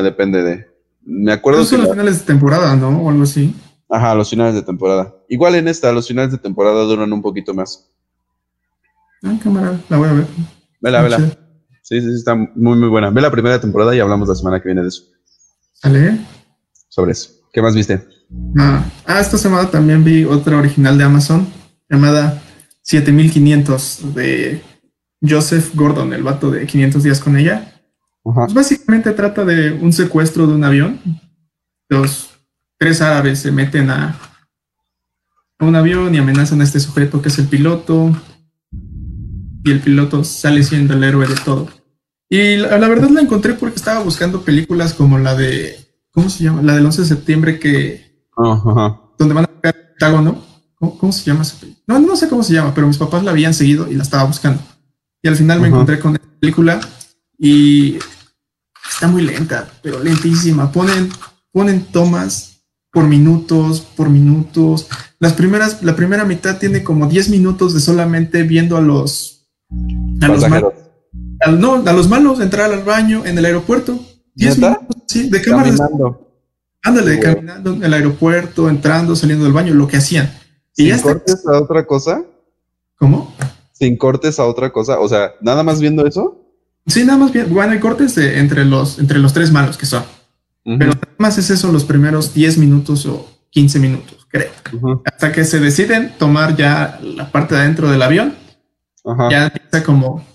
[0.04, 0.68] depende de.
[1.02, 1.64] Me acuerdo.
[1.64, 3.02] son los finales de temporada, ¿no?
[3.02, 3.56] O algo así.
[3.90, 5.16] Ajá, los finales de temporada.
[5.30, 7.90] Igual en esta, los finales de temporada duran un poquito más.
[9.24, 10.28] Ah, cámara, la voy a ver.
[10.82, 11.18] Vela, vela.
[11.82, 13.10] Sí, sí, sí, está muy, muy buena.
[13.10, 15.04] Ve la primera temporada y hablamos la semana que viene de eso.
[15.74, 16.20] ¿Sale?
[16.90, 17.30] Sobre eso.
[17.54, 18.06] ¿Qué más viste?
[18.58, 21.48] Ah, ah, esta semana también vi otra original de Amazon
[21.90, 22.42] llamada
[22.88, 24.62] 7500 de
[25.22, 27.74] Joseph Gordon, el vato de 500 días con ella.
[28.24, 31.00] Pues básicamente trata de un secuestro de un avión.
[31.90, 32.30] Los
[32.78, 34.18] tres árabes se meten a,
[35.60, 38.16] un avión y amenazan a este sujeto que es el piloto.
[38.72, 41.68] Y el piloto sale siendo el héroe de todo.
[42.30, 45.78] Y la, verdad la encontré porque estaba buscando películas como la de,
[46.12, 46.62] ¿cómo se llama?
[46.62, 48.26] La del 11 de septiembre que...
[49.18, 50.47] Donde van a el Pentágono.
[50.80, 51.84] ¿Cómo, ¿Cómo, se llama esa película?
[51.88, 54.24] No, no sé cómo se llama, pero mis papás la habían seguido y la estaba
[54.26, 54.62] buscando.
[55.22, 56.80] Y al final me encontré con esta película
[57.38, 57.98] y
[58.90, 60.72] está muy lenta, pero lentísima.
[60.72, 61.10] Ponen,
[61.52, 62.58] ponen tomas
[62.92, 64.88] por minutos, por minutos.
[65.20, 69.50] Las primeras, la primera mitad tiene como 10 minutos de solamente viendo a los,
[70.22, 70.74] a los malos.
[71.60, 74.00] no, a los malos entrar al baño en el aeropuerto.
[74.36, 75.72] 10 minutos, sí, de cámara.
[76.84, 80.32] Ándale, caminando en el aeropuerto, entrando, saliendo del baño, lo que hacían.
[80.78, 82.24] ¿Sin cortes a otra cosa?
[82.98, 83.34] ¿Cómo?
[83.74, 85.00] Sin cortes a otra cosa.
[85.00, 86.40] O sea, nada más viendo eso.
[86.86, 87.52] Sí, nada más bien.
[87.52, 90.04] Bueno, hay cortes entre, los, entre los tres malos que son.
[90.64, 94.52] Pero nada más es eso los primeros 10 minutos o 15 minutos, creo.
[95.06, 98.36] Hasta que se deciden tomar ya la parte de adentro del avión,
[99.32, 100.26] ya empieza como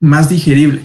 [0.00, 0.82] más digerible.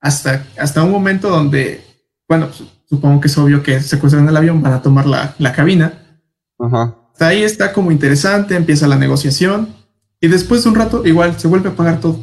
[0.00, 1.84] Hasta, hasta un momento donde,
[2.28, 2.48] bueno,
[2.88, 6.22] supongo que es obvio que secuestran el avión, van a tomar la, la cabina.
[6.58, 9.74] Hasta ahí está como interesante, empieza la negociación
[10.20, 12.20] y después de un rato igual se vuelve a apagar todo.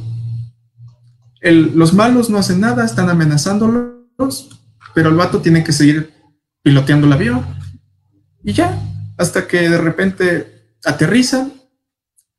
[1.42, 4.60] los malos no hacen nada, están amenazándolos,
[4.94, 6.14] pero el vato tiene que seguir
[6.62, 7.46] piloteando el avión
[8.44, 8.78] y ya,
[9.18, 11.50] hasta que de repente aterriza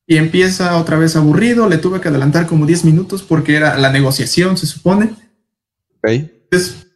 [0.06, 3.90] y empieza otra vez aburrido, le tuve que adelantar como 10 minutos porque era la
[3.90, 5.14] negociación, se supone.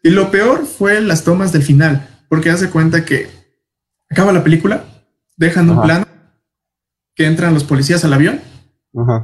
[0.02, 3.28] y lo peor fue las tomas del final, porque hace cuenta que
[4.10, 4.84] acaba la película,
[5.38, 6.06] dejan un plano,
[7.14, 8.40] que entran los policías al avión,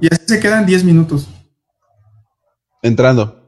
[0.01, 1.29] y así se quedan 10 minutos.
[2.83, 3.43] Entrando.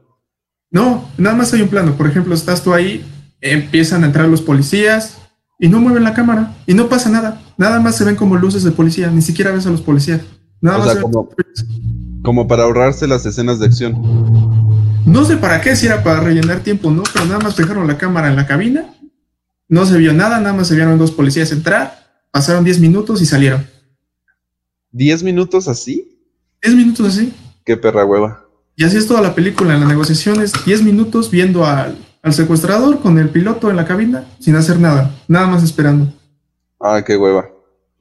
[0.69, 1.95] No, nada más hay un plano.
[1.95, 3.05] Por ejemplo, estás tú ahí,
[3.39, 5.17] empiezan a entrar los policías
[5.59, 7.41] y no mueven la cámara y no pasa nada.
[7.57, 10.21] Nada más se ven como luces de policía, ni siquiera ves a los policías.
[10.59, 11.29] Nada más como,
[12.23, 13.95] como para ahorrarse las escenas de acción.
[15.05, 17.03] No sé para qué, si era para rellenar tiempo, ¿no?
[17.13, 18.93] Pero nada más dejaron la cámara en la cabina,
[19.69, 23.25] no se vio nada, nada más se vieron dos policías entrar, pasaron 10 minutos y
[23.25, 23.67] salieron.
[24.93, 26.19] ¿10 minutos así?
[26.61, 27.33] 10 minutos así.
[27.65, 28.45] Qué perra hueva.
[28.75, 29.73] Y así es toda la película.
[29.73, 31.97] En las negociaciones, 10 minutos viendo al,
[32.31, 36.13] secuestrador con el piloto en la cabina sin hacer nada, nada más esperando.
[36.79, 37.49] Ah, qué hueva.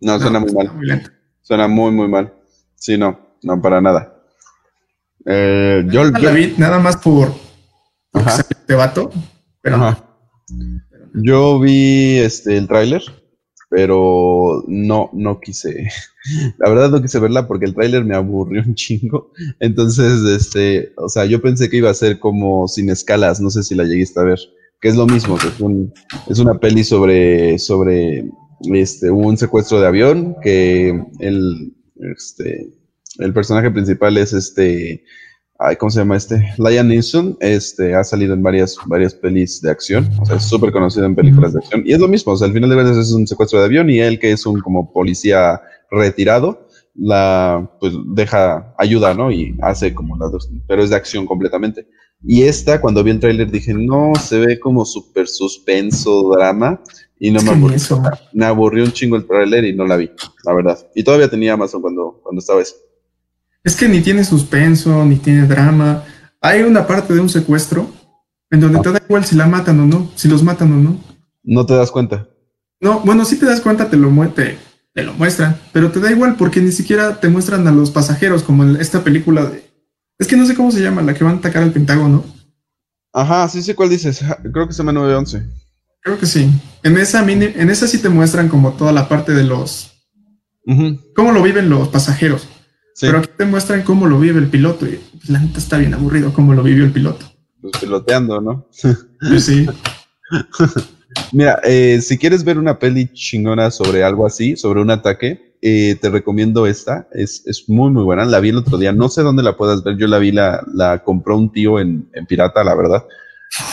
[0.01, 1.13] No, suena muy mal.
[1.43, 2.33] suena muy, muy mal.
[2.75, 4.17] Sí, no, no, para nada.
[5.25, 7.33] Eh, yo, la vi nada más por,
[8.15, 9.11] este vato,
[9.61, 9.97] pero
[11.15, 13.03] Yo vi este el tráiler
[13.69, 15.89] pero no, no quise,
[16.59, 21.09] la verdad no quise verla porque el tráiler me aburrió un chingo, entonces, este, o
[21.09, 24.21] sea, yo pensé que iba a ser como sin escalas, no sé si la lleguiste
[24.21, 24.39] a ver,
[24.81, 25.93] que es lo mismo, que es, un,
[26.29, 28.31] es una peli sobre, sobre,
[28.73, 31.75] este, un secuestro de avión, que el,
[32.17, 32.69] este,
[33.19, 35.03] el personaje principal es este,
[35.79, 36.53] ¿cómo se llama este?
[36.59, 40.73] Liam Neeson, este, ha salido en varias, varias pelis de acción, o sea, es súper
[40.73, 42.97] conocido en películas de acción, y es lo mismo, o sea, al final de cuentas
[42.97, 47.93] es un secuestro de avión, y él que es un como policía retirado, la, pues
[48.07, 49.31] deja, ayuda, ¿no?
[49.31, 51.87] Y hace como las dos, pero es de acción completamente.
[52.25, 56.81] Y esta, cuando vi el tráiler, dije, no, se ve como súper suspenso, drama,
[57.19, 57.79] y no me aburrió.
[58.33, 60.11] Me aburrió un chingo el tráiler y no la vi,
[60.45, 60.79] la verdad.
[60.95, 62.77] Y todavía tenía Amazon cuando, cuando estaba eso.
[63.67, 66.05] Es que ni tiene suspenso, ni tiene drama.
[66.41, 67.91] Hay una parte de un secuestro
[68.49, 71.01] en donde te da igual si la matan o no, si los matan o no.
[71.43, 72.29] No te das cuenta.
[72.81, 74.57] No, bueno, si te das cuenta, te lo, te,
[74.95, 78.45] te lo muestran, pero te da igual porque ni siquiera te muestran a los pasajeros
[78.45, 79.69] como en esta película de...
[80.17, 82.25] Es que no sé cómo se llama, la que van a atacar al Pentágono.
[83.13, 84.25] Ajá, sí sé cuál dices.
[84.53, 85.43] Creo que se llama 911.
[86.03, 86.49] Creo que sí.
[86.85, 89.91] En esa, mini, en esa sí te muestran como toda la parte de los...
[91.17, 92.49] Cómo lo viven los pasajeros.
[93.01, 95.95] Pero aquí te muestran cómo lo vive el piloto y pues, la neta está bien
[95.95, 97.27] aburrido cómo lo vivió el piloto.
[97.61, 98.69] Pues piloteando, ¿no?
[99.21, 99.67] Pues sí.
[101.33, 105.97] Mira, eh, si quieres ver una peli chingona sobre algo así, sobre un ataque, eh,
[106.01, 107.09] te recomiendo esta.
[107.13, 108.25] Es, muy, muy buena.
[108.25, 108.93] La vi el otro día.
[108.93, 109.97] No sé dónde la puedas ver.
[109.97, 113.05] Yo la vi, la, la compró un tío en, Pirata, la verdad.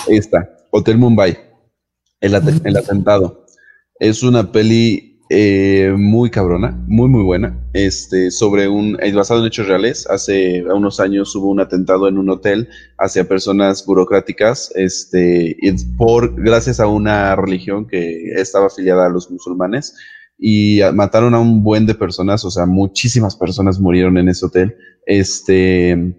[0.07, 1.37] Esta, Hotel Mumbai.
[2.21, 3.45] El, el atentado.
[3.99, 9.47] Es una peli eh, muy cabrona, muy muy buena, este, sobre un, es basado en
[9.47, 12.69] hechos reales, hace unos años hubo un atentado en un hotel
[12.99, 15.57] hacia personas burocráticas, este,
[15.97, 19.95] por, gracias a una religión que estaba afiliada a los musulmanes,
[20.37, 24.75] y mataron a un buen de personas, o sea, muchísimas personas murieron en ese hotel,
[25.07, 26.15] este,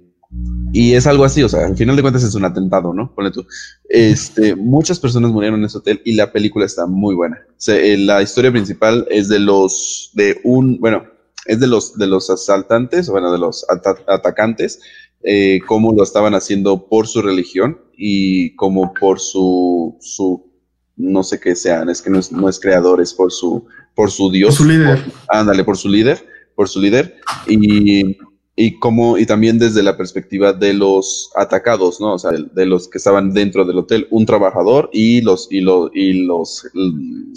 [0.72, 3.14] y es algo así, o sea, al final de cuentas es un atentado, ¿no?
[3.14, 3.46] Ponle tú.
[3.88, 7.38] Este, muchas personas murieron en ese hotel y la película está muy buena.
[7.68, 11.04] Eh, la historia principal es de los, de un, bueno,
[11.46, 13.64] es de los, de los asaltantes, bueno, de los
[14.08, 14.80] atacantes,
[15.22, 20.50] eh, cómo lo estaban haciendo por su religión y como por su, su
[20.96, 24.10] no sé qué sean, es que no es, no es creador, es por su, por
[24.10, 24.56] su Dios.
[24.56, 25.04] Por su líder.
[25.28, 27.16] ándale, por su líder, por su líder.
[27.46, 28.16] Y,
[28.56, 32.14] y como, y también desde la perspectiva de los atacados, ¿no?
[32.14, 35.90] O sea, de los que estaban dentro del hotel, un trabajador y los, y los,
[35.92, 36.64] y los,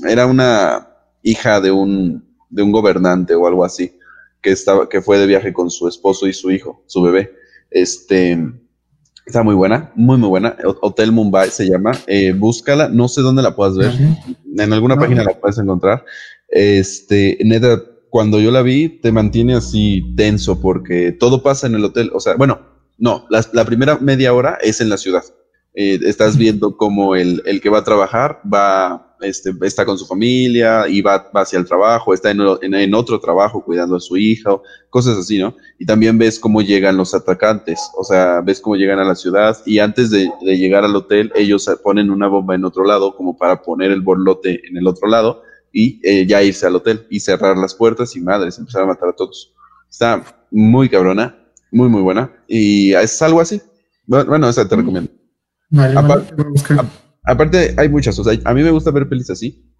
[0.08, 0.89] era una
[1.23, 3.93] hija de un, de un gobernante o algo así,
[4.41, 7.34] que estaba, que fue de viaje con su esposo y su hijo, su bebé.
[7.71, 8.39] Este,
[9.25, 10.56] está muy buena, muy, muy buena.
[10.82, 11.93] Hotel Mumbai se llama.
[12.06, 13.91] Eh, búscala, no sé dónde la puedas ver.
[14.56, 16.06] En alguna página la puedes encontrar.
[16.47, 21.85] Este, neta, cuando yo la vi, te mantiene así tenso porque todo pasa en el
[21.85, 22.11] hotel.
[22.13, 22.61] O sea, bueno,
[22.97, 25.23] no, la, primera media hora es en la ciudad.
[25.73, 30.07] Eh, estás viendo cómo el, el, que va a trabajar va, este, está con su
[30.07, 32.41] familia y va, va hacia el trabajo, está en,
[32.73, 34.49] en, otro trabajo cuidando a su hija,
[34.89, 35.55] cosas así, ¿no?
[35.77, 39.55] Y también ves cómo llegan los atacantes, o sea, ves cómo llegan a la ciudad
[39.67, 43.37] y antes de, de llegar al hotel, ellos ponen una bomba en otro lado como
[43.37, 45.43] para poner el borlote en el otro lado
[45.79, 49.09] y eh, ya irse al hotel y cerrar las puertas y madres, empezar a matar
[49.09, 49.53] a todos.
[49.87, 51.37] Está muy cabrona,
[51.71, 52.31] muy, muy buena.
[52.47, 53.61] Y es algo así.
[54.07, 54.79] Bueno, esa te mm.
[54.79, 55.11] recomiendo.
[57.23, 58.17] aparte, hay muchas.
[58.17, 59.71] O sea, a mí me gusta ver pelis así.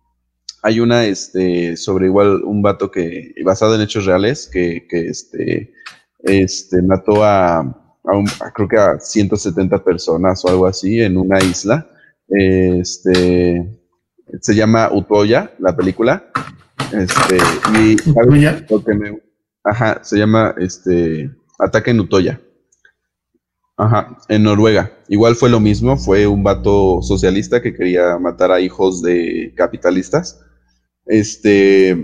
[0.62, 5.74] Hay una este, sobre igual un vato que, basado en hechos reales, que, que este,
[6.20, 11.90] este, mató a, a, creo que a 170 personas o algo así en una isla.
[12.30, 13.77] Este,
[14.42, 16.26] se llama Utoya, la película.
[16.94, 17.38] Este,
[17.80, 17.98] y
[18.70, 19.22] lo que me,
[19.64, 22.42] ajá, se llama este Ataque en Utoya.
[23.78, 24.92] Ajá, en Noruega.
[25.08, 30.40] Igual fue lo mismo, fue un vato socialista que quería matar a hijos de capitalistas.
[31.06, 31.96] Este,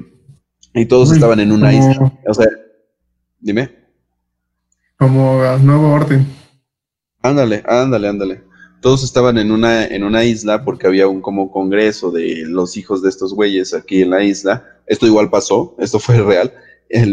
[0.73, 2.13] y todos estaban en una isla.
[2.27, 2.47] O sea,
[3.39, 3.71] dime.
[4.97, 6.27] Como nuevo orden.
[7.21, 8.52] Ándale, ándale, ándale
[8.83, 13.01] todos estaban en una, en una isla porque había un como congreso de los hijos
[13.01, 14.77] de estos güeyes aquí en la isla.
[14.85, 16.53] Esto igual pasó, esto fue real.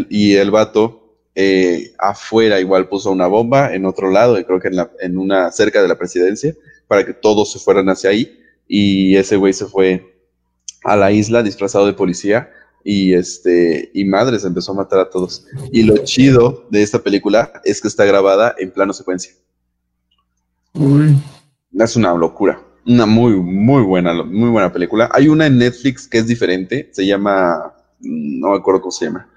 [0.09, 4.75] y el vato eh, afuera igual puso una bomba en otro lado, creo que en,
[4.75, 6.53] la, en una cerca de la presidencia,
[6.87, 8.37] para que todos se fueran hacia ahí.
[8.67, 10.13] Y ese güey se fue
[10.83, 12.51] a la isla disfrazado de policía
[12.83, 15.45] y este y madres empezó a matar a todos.
[15.71, 19.31] Y lo chido de esta película es que está grabada en plano secuencia.
[20.73, 21.15] Uy
[21.79, 22.61] es una locura.
[22.85, 25.09] Una muy, muy buena, muy buena película.
[25.13, 26.89] Hay una en Netflix que es diferente.
[26.93, 27.73] Se llama.
[27.99, 29.29] No me acuerdo cómo se llama.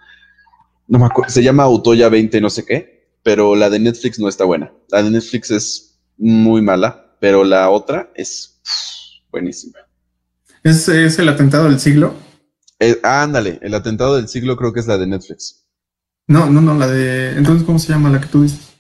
[0.89, 1.31] No me acuerdo.
[1.31, 3.09] Se llama Autoya 20, no sé qué.
[3.23, 4.73] Pero la de Netflix no está buena.
[4.89, 7.17] La de Netflix es muy mala.
[7.21, 8.61] Pero la otra es
[9.31, 9.79] buenísima.
[10.63, 12.15] ¿Es, ¿Es, el atentado del siglo?
[12.81, 15.67] Eh, ándale, el atentado del siglo creo que es la de Netflix.
[16.27, 17.37] No, no, no, la de.
[17.37, 18.74] Entonces, ¿cómo se llama la que tú dices?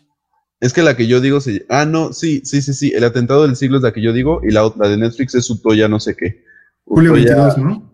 [0.65, 1.67] Es que la que yo digo se.
[1.69, 2.91] Ah, no, sí, sí, sí, sí.
[2.97, 5.51] El atentado del siglo es la que yo digo y la otra de Netflix es
[5.51, 6.43] Utoya no sé qué.
[6.87, 7.93] Julio 22, ¿no?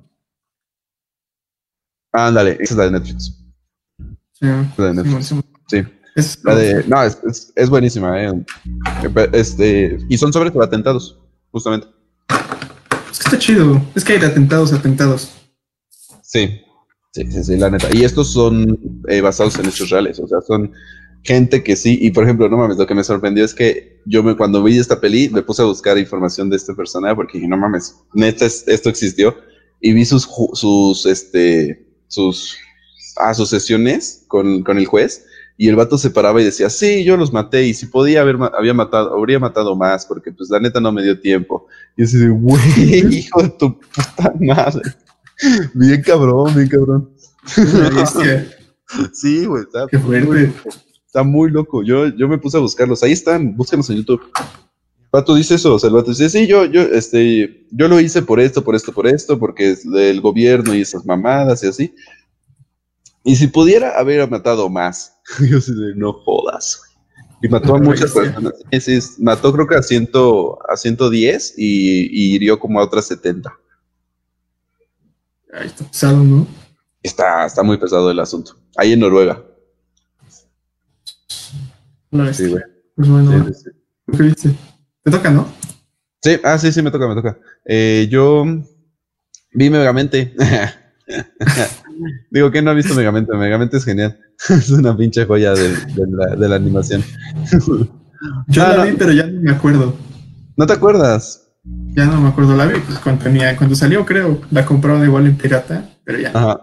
[2.12, 3.36] Ándale, esa es la de Netflix.
[4.34, 5.34] Sí, la de Netflix.
[5.66, 5.82] Sí.
[6.14, 8.22] Es, la de, no, es, es, buenísima.
[8.22, 8.44] Eh.
[9.32, 11.18] Este, y son sobre atentados,
[11.50, 11.88] justamente.
[13.10, 13.82] Es que está chido.
[13.96, 15.32] Es que hay atentados, atentados.
[16.22, 16.60] Sí,
[17.10, 17.88] sí, sí, sí, la neta.
[17.92, 18.78] Y estos son
[19.08, 20.70] eh, basados en hechos reales, o sea, son
[21.22, 24.22] gente que sí, y por ejemplo, no mames, lo que me sorprendió es que yo
[24.22, 27.48] me, cuando vi esta peli me puse a buscar información de este personaje porque dije,
[27.48, 29.34] no mames, neta, esto existió,
[29.80, 32.56] y vi sus, sus, este, sus,
[33.16, 37.04] ah, sus sesiones con, con el juez, y el vato se paraba y decía, sí,
[37.04, 40.58] yo los maté, y si podía haber, había matado, habría matado más, porque pues la
[40.58, 41.66] neta no me dio tiempo.
[41.98, 42.62] Y así de, güey,
[43.18, 44.94] hijo de tu puta madre.
[45.74, 47.10] Bien cabrón, bien cabrón.
[49.12, 50.52] Sí, güey, está Qué fuerte.
[51.10, 51.82] Está muy loco.
[51.82, 53.02] Yo, yo me puse a buscarlos.
[53.02, 54.22] Ahí están, búsquenlos en YouTube.
[54.38, 57.98] El vato dice eso, o sea, el vato dice, sí, yo, yo, este, yo lo
[57.98, 61.66] hice por esto, por esto, por esto, porque es del gobierno y esas mamadas y
[61.66, 61.94] así.
[63.24, 65.18] Y si pudiera haber matado más,
[65.50, 66.80] yo sí, no jodas.
[67.42, 68.54] Y mató a muchas personas.
[68.80, 73.52] Sí, mató creo que a, ciento, a 110 y, y hirió como a otras 70.
[75.54, 76.46] Ahí está pesado, ¿no?
[77.02, 78.56] Está, está muy pesado el asunto.
[78.76, 79.49] Ahí en Noruega.
[82.32, 82.62] Sí, güey.
[82.96, 83.46] Pues bueno,
[84.36, 84.58] sí,
[85.02, 85.46] Te toca, ¿no?
[86.22, 87.38] Sí, ah, sí, sí, me toca, me toca.
[87.64, 88.44] Eh, yo
[89.52, 90.34] vi Megamente.
[92.30, 93.34] Digo, que no ha visto Megamente?
[93.34, 94.18] Megamente es genial.
[94.50, 95.72] es una pinche joya de,
[96.36, 97.02] la, animación.
[98.48, 99.94] yo la vi, pero ya no me acuerdo.
[100.56, 101.48] ¿No te acuerdas?
[101.94, 102.56] Ya no me acuerdo.
[102.56, 104.40] La vi pues, cuando, tenía, cuando salió, creo.
[104.50, 106.30] La compraron igual en pirata, pero ya.
[106.34, 106.60] Ajá.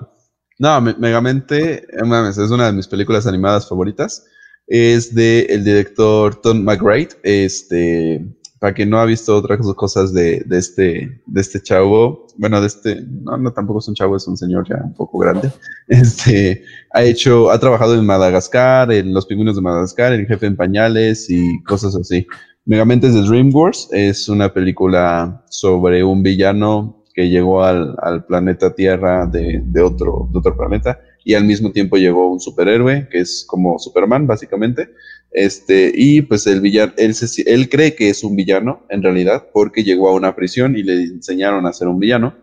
[0.59, 4.25] No, Megamente, mames, es una de mis películas animadas favoritas.
[4.67, 7.13] Es de el director Tom McGrath.
[7.23, 8.25] Este,
[8.59, 12.67] para quien no ha visto otras cosas de, de, este, de este chavo, bueno, de
[12.67, 15.51] este, no, no, tampoco es un chavo, es un señor ya un poco grande.
[15.87, 20.57] Este, ha hecho, ha trabajado en Madagascar, en Los Pingüinos de Madagascar, en Jefe en
[20.57, 22.27] Pañales y cosas así.
[22.65, 28.75] Megamente es de DreamWorks, es una película sobre un villano que llegó al, al planeta
[28.75, 33.19] Tierra de, de, otro, de otro planeta y al mismo tiempo llegó un superhéroe que
[33.19, 34.89] es como Superman, básicamente
[35.31, 37.13] este, y pues el villano, él,
[37.45, 41.03] él cree que es un villano en realidad porque llegó a una prisión y le
[41.03, 42.33] enseñaron a ser un villano,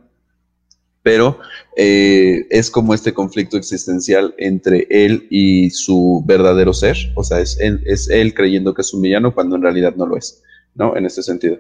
[1.03, 1.39] pero
[1.77, 7.59] eh, es como este conflicto existencial entre él y su verdadero ser, o sea, es
[7.61, 10.43] él, es él creyendo que es un villano cuando en realidad no lo es,
[10.75, 10.95] ¿no?
[10.95, 11.59] En este sentido.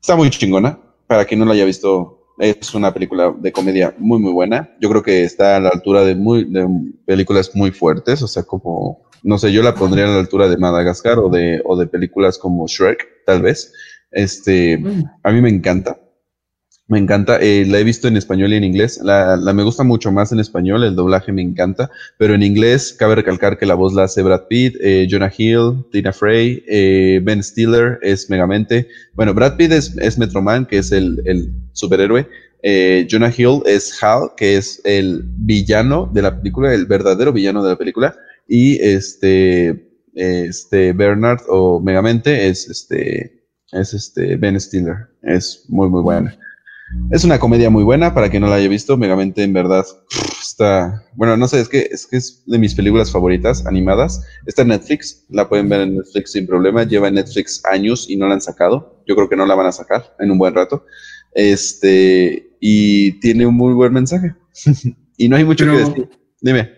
[0.00, 4.18] Está muy chingona, para quien no lo haya visto, es una película de comedia muy,
[4.18, 4.74] muy buena.
[4.80, 6.66] Yo creo que está a la altura de, muy, de
[7.06, 10.58] películas muy fuertes, o sea, como no sé, yo la pondría a la altura de
[10.58, 13.72] Madagascar o de, o de películas como Shrek, tal vez.
[14.10, 14.80] Este,
[15.22, 15.98] a mí me encanta.
[16.86, 19.00] Me encanta, eh, la he visto en español y en inglés.
[19.02, 22.94] La, la, me gusta mucho más en español, el doblaje me encanta, pero en inglés
[22.98, 27.20] cabe recalcar que la voz la hace Brad Pitt, eh, Jonah Hill, Tina Frey, eh,
[27.22, 28.88] Ben Stiller es Megamente.
[29.14, 32.26] Bueno, Brad Pitt es, es Metroman, que es el, el superhéroe.
[32.62, 37.62] Eh, Jonah Hill es Hal, que es el villano de la película, el verdadero villano
[37.62, 38.16] de la película
[38.48, 45.08] y este, este Bernard o Megamente es este, es este Ben Stiller.
[45.22, 46.38] Es muy, muy buena.
[47.10, 49.84] Es una comedia muy buena, para quien no la haya visto, Megamente en verdad
[50.40, 54.22] está, bueno, no sé, es que, es que es de mis películas favoritas animadas.
[54.46, 58.16] Está en Netflix, la pueden ver en Netflix sin problema, lleva en Netflix años y
[58.16, 59.02] no la han sacado.
[59.06, 60.84] Yo creo que no la van a sacar en un buen rato.
[61.34, 64.34] Este, y tiene un muy buen mensaje.
[65.16, 66.08] y no hay mucho que decir.
[66.40, 66.70] Dime.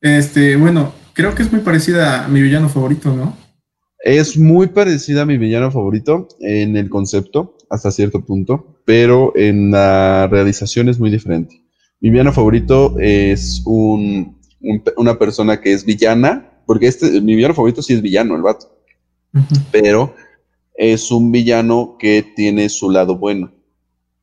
[0.00, 3.36] Este, bueno, creo que es muy parecida a mi villano favorito, ¿no?
[3.98, 9.72] Es muy parecida a mi villano favorito en el concepto, hasta cierto punto, pero en
[9.72, 11.64] la realización es muy diferente.
[12.00, 14.38] Mi villano favorito es un,
[14.96, 18.80] una persona que es villana, porque este, mi villano favorito sí es villano, el vato,
[19.72, 20.14] pero
[20.76, 23.52] es un villano que tiene su lado bueno.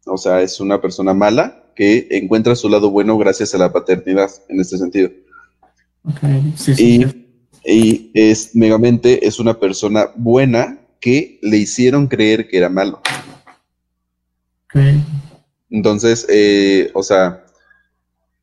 [0.05, 4.29] O sea, es una persona mala que encuentra su lado bueno gracias a la paternidad,
[4.47, 5.09] en este sentido
[7.65, 13.01] y, es Megamente es una persona buena que le hicieron creer que era malo.
[15.69, 17.43] Entonces, eh, o sea,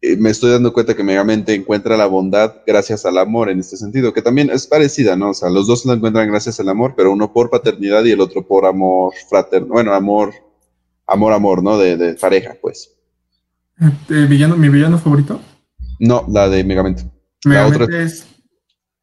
[0.01, 3.77] eh, me estoy dando cuenta que Megamente encuentra la bondad gracias al amor en este
[3.77, 5.31] sentido, que también es parecida, ¿no?
[5.31, 8.21] O sea, los dos lo encuentran gracias al amor, pero uno por paternidad y el
[8.21, 10.33] otro por amor fraterno, bueno, amor,
[11.07, 11.78] amor, amor, ¿no?
[11.78, 12.94] De, de pareja, pues.
[14.09, 15.40] ¿El villano, mi villano favorito?
[15.98, 17.11] No, la de Megamente.
[17.44, 18.26] La otra es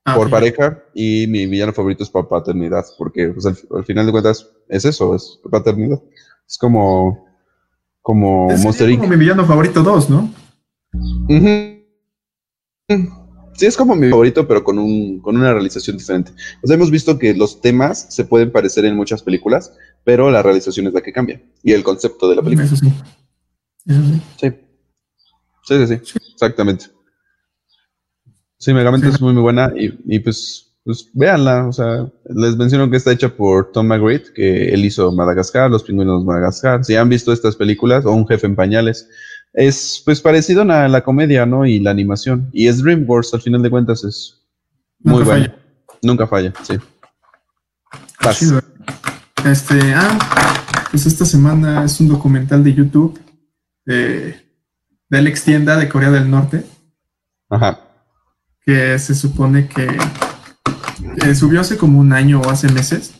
[0.05, 4.11] ah, por pareja y mi villano favorito es por paternidad, porque pues, al, final de
[4.11, 6.01] cuentas es eso, es paternidad.
[6.47, 7.27] Es como,
[8.01, 10.33] como es Monster como mi villano favorito 2, ¿no?
[13.59, 16.31] Sí, es como mi favorito, pero con, un, con una realización diferente.
[16.63, 19.73] O sea, hemos visto que los temas se pueden parecer en muchas películas,
[20.05, 21.41] pero la realización es la que cambia.
[21.61, 22.65] Y el concepto de la película.
[22.65, 22.87] Eso sí.
[23.85, 24.21] Eso sí.
[24.39, 24.53] Sí.
[25.65, 26.19] Sí, sí, sí.
[26.31, 26.85] Exactamente.
[28.57, 31.67] Sí, Megamente es muy, muy buena y, pues, pues véanla.
[31.67, 35.83] O sea, les menciono que está hecha por Tom McGrath, que él hizo Madagascar, Los
[35.83, 36.85] Pingüinos de Madagascar.
[36.85, 39.09] Si han visto estas películas o Un Jefe en Pañales,
[39.53, 41.65] es pues parecido a la comedia, ¿no?
[41.65, 42.49] Y la animación.
[42.53, 44.41] Y es DreamWorks, al final de cuentas, es
[44.99, 45.53] muy bueno.
[46.01, 46.75] Nunca falla, sí.
[49.45, 50.17] Este, ah,
[50.91, 53.19] pues esta semana es un documental de YouTube
[53.85, 54.35] de,
[55.09, 56.63] de Alex Tienda de Corea del Norte.
[57.49, 57.89] Ajá
[58.69, 59.87] que se supone que,
[61.33, 63.15] subió hace como un año o hace meses,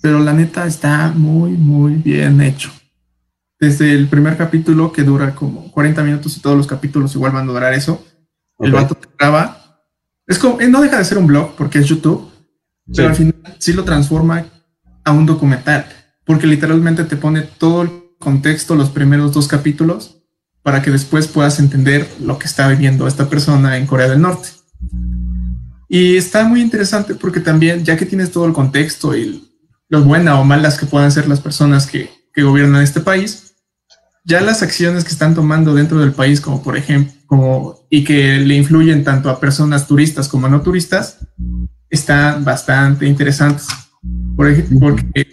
[0.00, 2.70] pero la neta está muy, muy bien hecho.
[3.62, 7.48] Desde el primer capítulo, que dura como 40 minutos y todos los capítulos igual van
[7.48, 8.04] a durar eso,
[8.58, 9.78] el vato te graba.
[10.26, 12.28] Es como, eh, no deja de ser un blog porque es YouTube,
[12.92, 14.46] pero al final sí lo transforma
[15.04, 15.86] a un documental,
[16.24, 20.24] porque literalmente te pone todo el contexto, los primeros dos capítulos,
[20.64, 24.48] para que después puedas entender lo que está viviendo esta persona en Corea del Norte.
[25.88, 29.52] Y está muy interesante porque también, ya que tienes todo el contexto y
[29.88, 33.51] lo buenas o malas que puedan ser las personas que, que gobiernan este país,
[34.24, 38.38] ya las acciones que están tomando dentro del país, como por ejemplo, como, y que
[38.38, 41.18] le influyen tanto a personas turistas como no turistas,
[41.90, 43.66] están bastante interesantes.
[44.36, 45.26] Por ejemplo, porque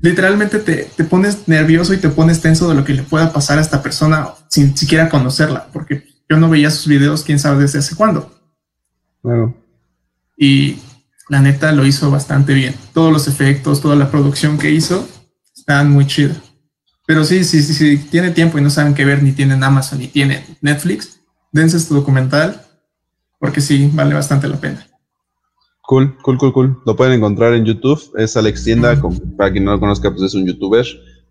[0.00, 3.58] literalmente te, te, pones nervioso y te pones tenso de lo que le pueda pasar
[3.58, 7.80] a esta persona sin siquiera conocerla, porque yo no veía sus videos, quién sabe desde
[7.80, 8.32] hace cuándo.
[10.36, 10.78] y
[11.28, 12.74] la neta lo hizo bastante bien.
[12.92, 15.08] Todos los efectos, toda la producción que hizo,
[15.56, 16.45] están muy chidos.
[17.06, 20.00] Pero sí, sí, sí, sí, tiene tiempo y no saben qué ver, ni tienen Amazon,
[20.00, 21.20] ni tienen Netflix,
[21.52, 22.62] dense este documental,
[23.38, 24.86] porque sí, vale bastante la pena.
[25.82, 26.82] Cool, cool, cool, cool.
[26.84, 28.00] Lo pueden encontrar en YouTube.
[28.16, 29.00] Es Alex Tienda,
[29.36, 30.84] para quien no lo conozca, pues es un youtuber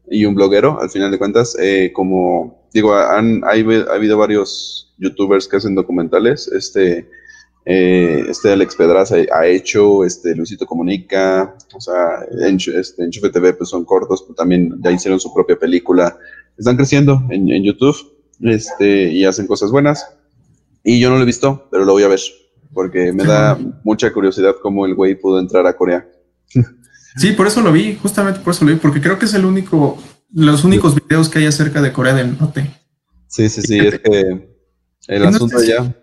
[0.09, 1.57] y un bloguero, al final de cuentas.
[1.59, 6.47] Eh, como digo, han, ha habido varios youtubers que hacen documentales.
[6.47, 7.09] Este,
[7.65, 13.53] eh, este Alex Pedraza ha hecho, este Luisito Comunica, o sea, en, este, Enchufe TV
[13.53, 16.17] pues son cortos, pero también ya hicieron su propia película.
[16.57, 17.97] Están creciendo en, en YouTube
[18.41, 20.15] este, y hacen cosas buenas.
[20.83, 22.19] Y yo no lo he visto, pero lo voy a ver
[22.75, 26.07] porque me da mucha curiosidad cómo el güey pudo entrar a Corea.
[27.17, 29.45] Sí, por eso lo vi, justamente por eso lo vi, porque creo que es el
[29.45, 29.97] único,
[30.33, 32.69] los únicos videos que hay acerca de Corea del Norte.
[33.27, 34.49] Sí, sí, sí, es que
[35.07, 35.95] el asunto ya.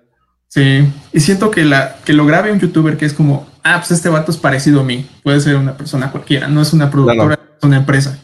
[0.53, 3.93] Sí, y siento que la que lo grabe un youtuber que es como, ah, pues
[3.93, 7.41] este vato es parecido a mí, puede ser una persona cualquiera, no es una productora,
[7.57, 8.23] es una empresa.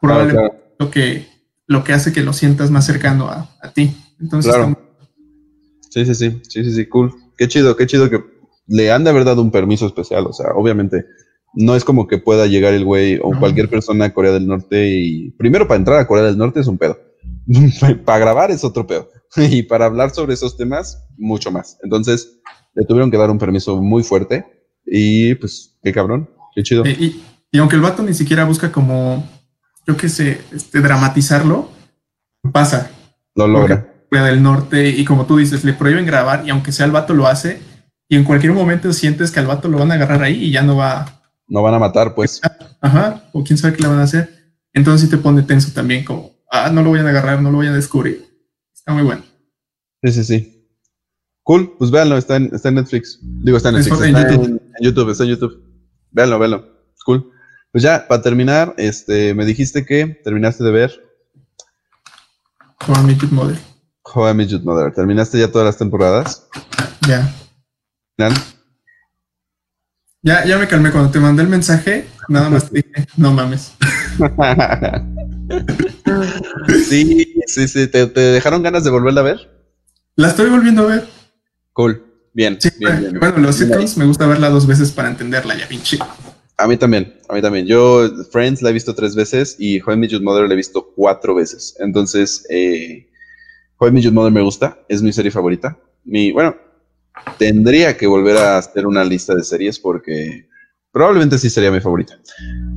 [0.00, 1.28] Probablemente lo que
[1.66, 3.96] lo que hace que lo sientas más cercano a, ti.
[4.20, 4.54] Entonces,
[5.88, 8.22] sí, sí, sí, sí, sí, sí, cool qué chido, qué chido que
[8.66, 10.26] le han de haber dado un permiso especial.
[10.26, 11.06] O sea, obviamente,
[11.54, 14.88] no es como que pueda llegar el güey o cualquier persona a Corea del Norte
[14.88, 15.30] y.
[15.32, 16.98] Primero, para entrar a Corea del Norte es un pedo.
[18.04, 19.08] para grabar es otro pedo.
[19.50, 21.78] y para hablar sobre esos temas, mucho más.
[21.82, 22.40] Entonces,
[22.74, 24.46] le tuvieron que dar un permiso muy fuerte.
[24.84, 26.84] Y pues, qué cabrón, qué chido.
[26.86, 27.22] Y,
[27.58, 29.28] aunque el vato ni siquiera busca como,
[29.86, 31.68] yo qué sé, este, dramatizarlo,
[32.52, 32.90] pasa.
[33.34, 36.92] Lo logra del Norte y como tú dices, le prohíben grabar y aunque sea el
[36.92, 37.60] vato lo hace
[38.08, 40.62] y en cualquier momento sientes que al vato lo van a agarrar ahí y ya
[40.62, 41.22] no va.
[41.48, 42.40] No van a matar, pues.
[42.80, 44.52] Ajá, o quién sabe qué le van a hacer.
[44.74, 47.58] Entonces sí te pone tenso también, como, ah, no lo vayan a agarrar, no lo
[47.58, 48.31] vayan a descubrir.
[48.82, 49.22] Está muy bueno.
[50.02, 50.68] Sí, sí, sí.
[51.44, 53.20] Cool, pues véanlo, está en, está en Netflix.
[53.22, 54.00] Digo, está en Netflix.
[54.02, 54.62] Está en, YouTube.
[54.76, 55.62] En, YouTube, está en YouTube.
[56.10, 56.66] Véanlo, véanlo.
[57.06, 57.30] Cool.
[57.70, 60.92] Pues ya, para terminar, este, me dijiste que terminaste de ver.
[62.84, 63.56] Con mi Model.
[64.02, 64.92] How I Met Mother.
[64.92, 66.48] ¿Terminaste ya todas las temporadas?
[67.06, 67.32] Ya.
[70.22, 70.90] Ya, ya me calmé.
[70.90, 73.74] Cuando te mandé el mensaje, nada más te dije, no mames.
[76.88, 77.86] sí, sí, sí.
[77.88, 79.64] ¿Te, dejaron ganas de volverla a ver?
[80.16, 81.08] La estoy volviendo a ver.
[81.72, 82.04] Cool.
[82.34, 83.18] Bien, bien, bien.
[83.18, 85.98] Bueno, los sitcoms me gusta verla dos veces para entenderla ya, pinche.
[86.56, 87.66] A mí también, a mí también.
[87.66, 90.92] Yo Friends la he visto tres veces y How I Met Mother la he visto
[90.94, 91.74] cuatro veces.
[91.78, 93.08] Entonces, eh,
[93.78, 95.78] How I Mother me gusta, es mi serie favorita.
[96.04, 96.56] Mi, bueno,
[97.38, 100.48] tendría que volver a hacer una lista de series porque
[100.90, 102.18] probablemente sí sería mi favorita.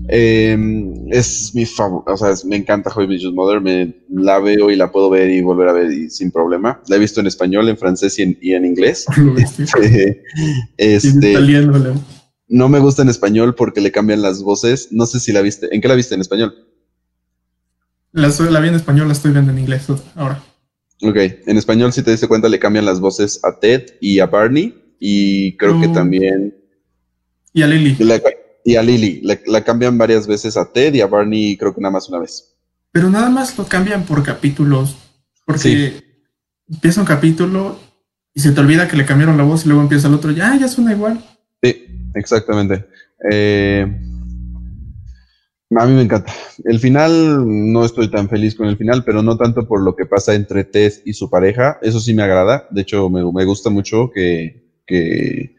[0.08, 4.76] Em, es mi favorita, o sea, me encanta How I Mother, me la veo y
[4.76, 6.82] la puedo ver y volver a ver sin problema.
[6.88, 9.06] La he visto en español, en francés y en, inglés.
[10.78, 11.38] este, este
[12.48, 14.90] no me gusta en español porque le cambian las voces.
[14.92, 15.74] No sé si la viste.
[15.74, 16.54] ¿En qué la viste en español?
[18.12, 20.42] La, la vi en español, la estoy viendo en inglés ahora.
[21.02, 24.28] Ok, en español, si te diste cuenta, le cambian las voces a Ted y a
[24.28, 24.74] Barney.
[25.00, 26.56] Y creo que también.
[27.54, 27.98] Y a Lily.
[28.66, 29.22] Y a Lily.
[29.46, 32.58] La cambian varias veces a Ted y a Barney, creo que nada más una vez.
[32.92, 34.98] Pero nada más lo cambian por capítulos.
[35.46, 36.04] Porque
[36.68, 37.78] empieza un capítulo
[38.34, 40.32] y se te olvida que le cambiaron la voz y luego empieza el otro.
[40.32, 41.24] Ya, ya suena igual.
[41.62, 41.86] Sí,
[42.16, 42.88] exactamente.
[43.32, 43.86] Eh,
[45.78, 46.34] a mí me encanta.
[46.64, 50.08] El final, no estoy tan feliz con el final, pero no tanto por lo que
[50.08, 51.78] pasa entre Tess y su pareja.
[51.84, 52.68] Eso sí me agrada.
[52.72, 55.55] De hecho, me, gusta mucho que, mm,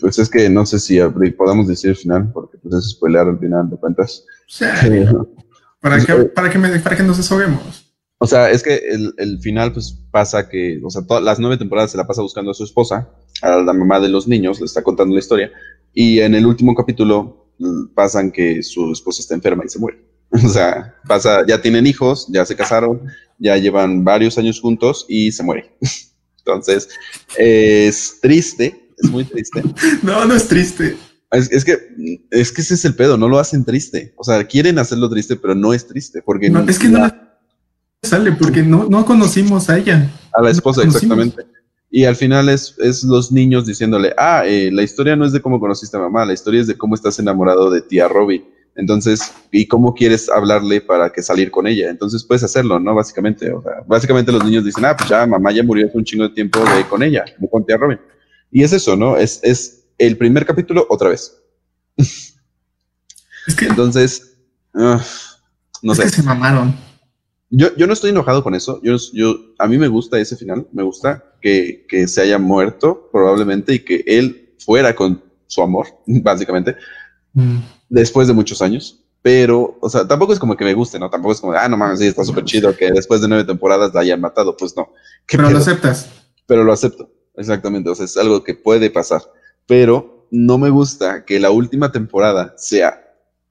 [0.00, 0.98] pues es que no sé si
[1.36, 4.24] podamos decir el final, porque pues es spoiler al final de cuentas.
[5.80, 7.84] ¿Para, que, para, que me, para que nos desahoguemos.
[8.18, 8.80] O sea, es que
[9.18, 12.52] el, final pues pasa que, o sea, todas las nueve temporadas se la pasa buscando
[12.52, 13.10] a su esposa,
[13.42, 15.52] a la mamá de los niños, le está contando la historia,
[15.92, 17.50] y en el último capítulo
[17.94, 19.98] pasan que su esposa está enferma y se muere.
[20.44, 23.02] O sea, pasa, ya tienen hijos, ya se casaron,
[23.38, 25.70] ya llevan varios años juntos y se muere.
[26.38, 26.88] Entonces,
[27.36, 29.62] es triste, es muy triste.
[30.02, 30.96] No, no es triste.
[31.30, 31.78] Es, que
[32.30, 34.14] es que ese es el pedo, no lo hacen triste.
[34.16, 36.22] O sea, quieren hacerlo triste, pero no es triste.
[36.22, 37.10] Porque no, es que no
[38.02, 40.10] sale, porque no, no conocimos a ella.
[40.32, 41.44] A la esposa, exactamente.
[41.90, 45.40] Y al final es, es los niños diciéndole, ah, eh, la historia no es de
[45.40, 48.44] cómo conociste a mamá, la historia es de cómo estás enamorado de tía Robbie.
[48.76, 51.90] Entonces, ¿y cómo quieres hablarle para que salir con ella?
[51.90, 52.94] Entonces puedes hacerlo, ¿no?
[52.94, 56.04] Básicamente, o sea, básicamente los niños dicen, ah, pues ya mamá ya murió hace un
[56.04, 57.98] chingo de tiempo de, con ella, como con tía Robin.
[58.54, 59.16] Y es eso, ¿no?
[59.16, 61.42] Es, es el primer capítulo otra vez.
[63.46, 64.38] Es que, Entonces,
[64.72, 64.96] uh,
[65.82, 66.04] no es sé.
[66.04, 66.74] Que se mamaron.
[67.50, 68.80] Yo, yo no estoy enojado con eso.
[68.82, 70.66] Yo, yo, a mí me gusta ese final.
[70.72, 75.88] Me gusta que, que se haya muerto, probablemente, y que él fuera con su amor,
[76.06, 76.74] básicamente,
[77.34, 77.58] mm.
[77.90, 79.04] después de muchos años.
[79.20, 81.10] Pero, o sea, tampoco es como que me guste, ¿no?
[81.10, 83.92] Tampoco es como, ah, no mames, sí, está súper chido que después de nueve temporadas
[83.92, 84.56] la hayan matado.
[84.56, 84.88] Pues no.
[85.26, 86.08] Pero lo aceptas.
[86.46, 87.90] Pero lo acepto, exactamente.
[87.90, 89.22] O sea, es algo que puede pasar.
[89.66, 93.00] Pero no me gusta que la última temporada sea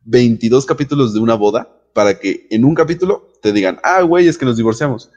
[0.05, 4.38] 22 capítulos de una boda para que en un capítulo te digan, ah, güey, es
[4.38, 5.09] que nos divorciamos.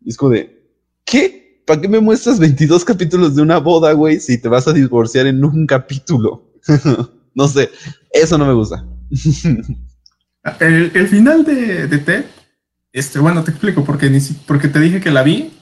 [0.00, 0.62] Y es como de,
[1.04, 1.62] ¿qué?
[1.66, 5.26] ¿Para qué me muestras 22 capítulos de una boda, güey, si te vas a divorciar
[5.26, 6.50] en un capítulo?
[7.34, 7.70] no sé,
[8.12, 8.84] eso no me gusta.
[10.58, 12.24] El, final de, de Ted,
[12.92, 15.52] este, bueno, te explico, porque, ni porque te dije que la vi.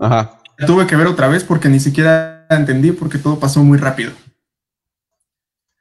[0.00, 0.40] Ajá.
[0.66, 4.12] Tuve que ver otra vez porque ni siquiera entendí porque todo pasó muy rápido.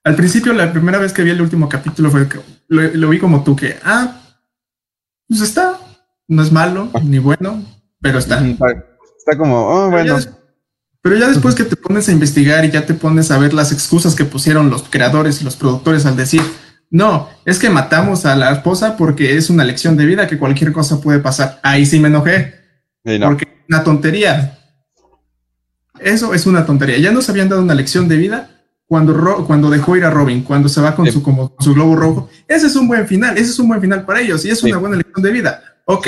[0.04, 3.44] Al principio, la primera vez que vi el último capítulo fue que lo, vi como
[3.44, 4.20] tú, que, ah,
[5.28, 5.80] pues está,
[6.28, 7.64] no es malo ni bueno,
[8.02, 8.46] pero está.
[8.46, 10.18] Está como, oh, bueno.
[11.02, 13.72] pero ya después que te pones a investigar y ya te pones a ver las
[13.72, 16.42] excusas que pusieron los creadores y los productores al decir,
[16.90, 20.74] no, es que matamos a la esposa porque es una lección de vida que cualquier
[20.74, 21.60] cosa puede pasar.
[21.64, 22.54] Ahí sí me enojé.
[23.04, 24.60] Porque es una tontería.
[26.00, 26.98] Eso es una tontería.
[26.98, 28.50] Ya nos habían dado una lección de vida
[28.86, 32.30] cuando, cuando dejó ir a Robin, cuando se va con su, como, su globo rojo.
[32.48, 33.38] Ese es un buen final.
[33.38, 35.64] Ese es un buen final para ellos y es una buena lección de vida.
[35.86, 36.08] Ok,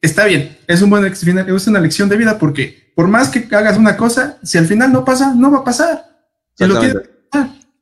[0.00, 0.56] está bien.
[0.66, 3.96] Es, un buen final, es una lección de vida porque por más que hagas una
[3.96, 6.04] cosa, si al final no pasa, no va a pasar.
[6.56, 7.02] Si lo quieres,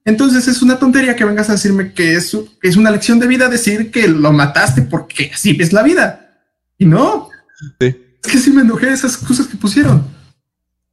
[0.05, 3.49] entonces es una tontería que vengas a decirme que es, es una lección de vida
[3.49, 6.41] decir que lo mataste porque así es la vida.
[6.77, 7.29] Y no.
[7.79, 7.97] Es
[8.31, 10.05] que sí me enojé de esas cosas que pusieron.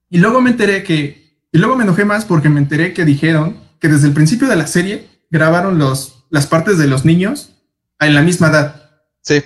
[0.09, 3.57] Y luego me enteré que, y luego me enojé más porque me enteré que dijeron
[3.79, 7.55] que desde el principio de la serie grabaron los, las partes de los niños
[7.99, 8.91] en la misma edad.
[9.21, 9.43] Sí.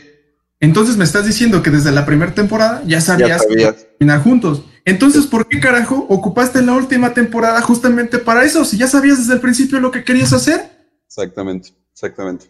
[0.59, 4.63] Entonces me estás diciendo que desde la primera temporada ya sabías, ya terminar juntos.
[4.85, 8.65] Entonces, ¿por qué carajo ocupaste la última temporada justamente para eso?
[8.65, 10.61] Si ya sabías desde el principio lo que querías hacer.
[11.05, 12.45] Exactamente, exactamente.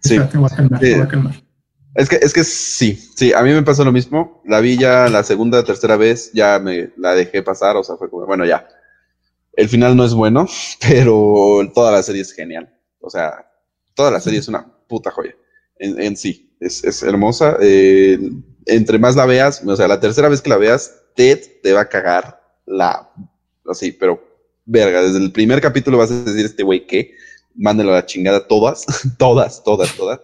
[0.00, 0.18] Sí.
[1.96, 4.42] Es que, es que sí, sí, a mí me pasó lo mismo.
[4.44, 8.10] La vi ya la segunda, tercera vez, ya me la dejé pasar, o sea, fue
[8.10, 8.68] como, bueno, ya.
[9.54, 10.46] El final no es bueno,
[10.88, 12.72] pero toda la serie es genial.
[13.00, 13.50] O sea,
[13.94, 15.34] toda la serie es una puta joya
[15.78, 16.56] en, sí.
[16.60, 17.56] Es, es hermosa.
[17.60, 18.18] Eh,
[18.66, 21.82] entre más la veas, o sea, la tercera vez que la veas, Ted te va
[21.82, 23.10] a cagar la.
[23.68, 24.22] Así, pero
[24.64, 27.14] verga, desde el primer capítulo vas a decir este güey que
[27.54, 28.84] mándelo a la chingada todas,
[29.18, 30.20] todas, todas, todas.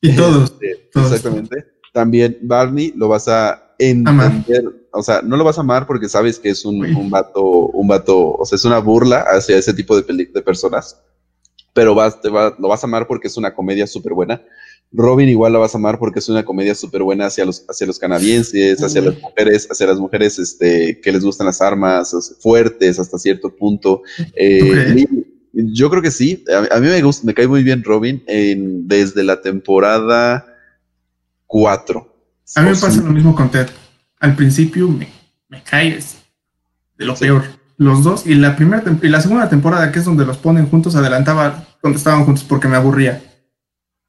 [0.00, 1.66] Y todos, este, Exactamente.
[1.92, 6.38] También Barney lo vas a entender, o sea, no lo vas a amar porque sabes
[6.38, 10.00] que es un, un vato, un vato, o sea, es una burla hacia ese tipo
[10.00, 11.00] de, de personas,
[11.72, 14.42] pero vas, te va, lo vas a amar porque es una comedia súper buena.
[14.92, 17.86] Robin igual la vas a amar porque es una comedia súper buena hacia los, hacia
[17.86, 22.98] los canadienses, hacia las mujeres, hacia las mujeres este, que les gustan las armas, fuertes
[22.98, 24.02] hasta cierto punto.
[24.34, 25.06] Eh,
[25.66, 26.44] yo creo que sí.
[26.70, 30.46] A, mí me gusta, me cae muy bien Robin en, desde la temporada
[31.46, 32.16] 4.
[32.56, 33.68] A mí me pasa lo mismo con Ted.
[34.18, 35.08] Al principio me,
[35.48, 36.18] me caes
[36.98, 37.44] de lo peor.
[37.76, 40.96] Los dos, y la primera y la segunda temporada, que es donde los ponen juntos,
[40.96, 43.22] adelantaba cuando estaban juntos porque me aburría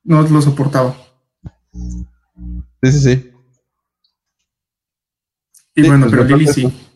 [0.03, 0.95] no lo soportaba.
[2.83, 3.31] Sí, sí, sí.
[5.75, 6.90] Y bueno, pues, pero Lily sí.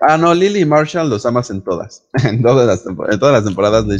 [0.00, 2.04] Ah, no, Lily y Marshall los amas en todas.
[2.24, 3.98] en, todas las en todas las temporadas de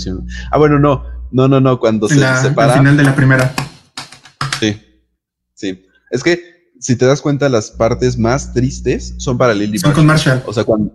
[0.51, 1.05] Ah, bueno, no.
[1.31, 1.79] No, no, no.
[1.79, 2.73] Cuando se separa.
[2.73, 3.55] Al final de la primera.
[4.59, 4.81] Sí.
[5.55, 5.85] Sí.
[6.11, 10.07] Es que si te das cuenta, las partes más tristes son para Lily son con
[10.07, 10.43] Marshall.
[10.47, 10.93] O sea, cuando,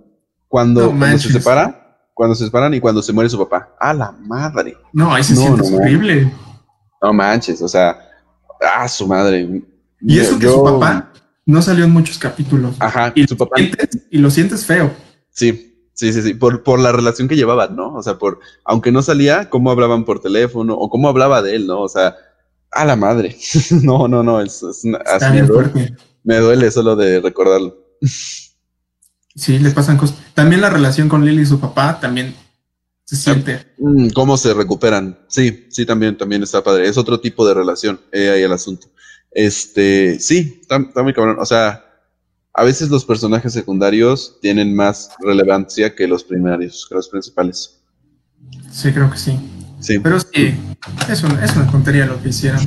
[0.48, 3.76] cuando, se separa, cuando se separan y cuando se muere su papá.
[3.80, 4.76] ¡Ah, la madre!
[4.92, 6.34] No, ahí se siente horrible.
[7.02, 7.98] No manches, o sea,
[8.76, 9.62] ah, su madre.
[10.02, 11.12] Y eso que su papá
[11.46, 12.76] no salió en muchos capítulos.
[12.80, 13.58] Ajá, y su papá.
[14.10, 14.92] y lo sientes feo.
[15.30, 17.94] Sí, sí, sí, sí, por, por la relación que llevaban, ¿no?
[17.94, 21.68] O sea, por, aunque no salía, cómo hablaban por teléfono o cómo hablaba de él,
[21.68, 21.82] ¿no?
[21.82, 22.16] O sea,
[22.72, 23.38] a la madre.
[23.84, 24.90] no, no, no, es, así
[25.32, 27.78] me duele, me duele solo de recordarlo.
[29.36, 30.18] Sí, le pasan cosas.
[30.34, 32.34] También la relación con Lily y su papá también
[33.04, 33.66] se siente.
[33.78, 35.20] Mm, ¿Cómo se recuperan?
[35.28, 36.88] Sí, sí, también, también está padre.
[36.88, 38.88] Es otro tipo de relación, eh, ahí el asunto.
[39.36, 41.38] Este, sí, está, muy cabrón.
[41.40, 41.86] O sea,
[42.54, 47.80] a veces los personajes secundarios tienen más relevancia que los primarios, que los principales.
[48.72, 49.38] Sí, creo que sí.
[49.80, 50.00] Sí.
[50.00, 50.56] Pero sí,
[51.08, 52.62] es una, es una tontería lo que hicieron.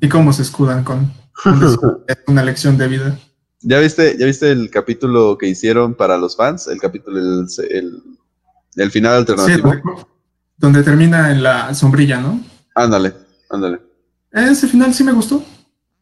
[0.00, 1.10] Y cómo se escudan con,
[2.26, 3.18] una lección de vida.
[3.62, 6.66] ¿Ya viste, ¿Ya viste el capítulo que hicieron para los fans?
[6.66, 8.02] El capítulo, el
[8.76, 9.72] el final alternativo.
[10.56, 12.40] donde, termina en la sombrilla, ¿no?
[12.74, 13.14] Ándale,
[13.48, 13.80] ándale.
[14.30, 15.42] Ese final sí me gustó.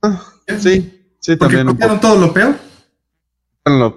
[0.03, 0.23] Ah,
[0.59, 1.67] sí, sí, también.
[1.67, 2.57] Porque todo lo peor.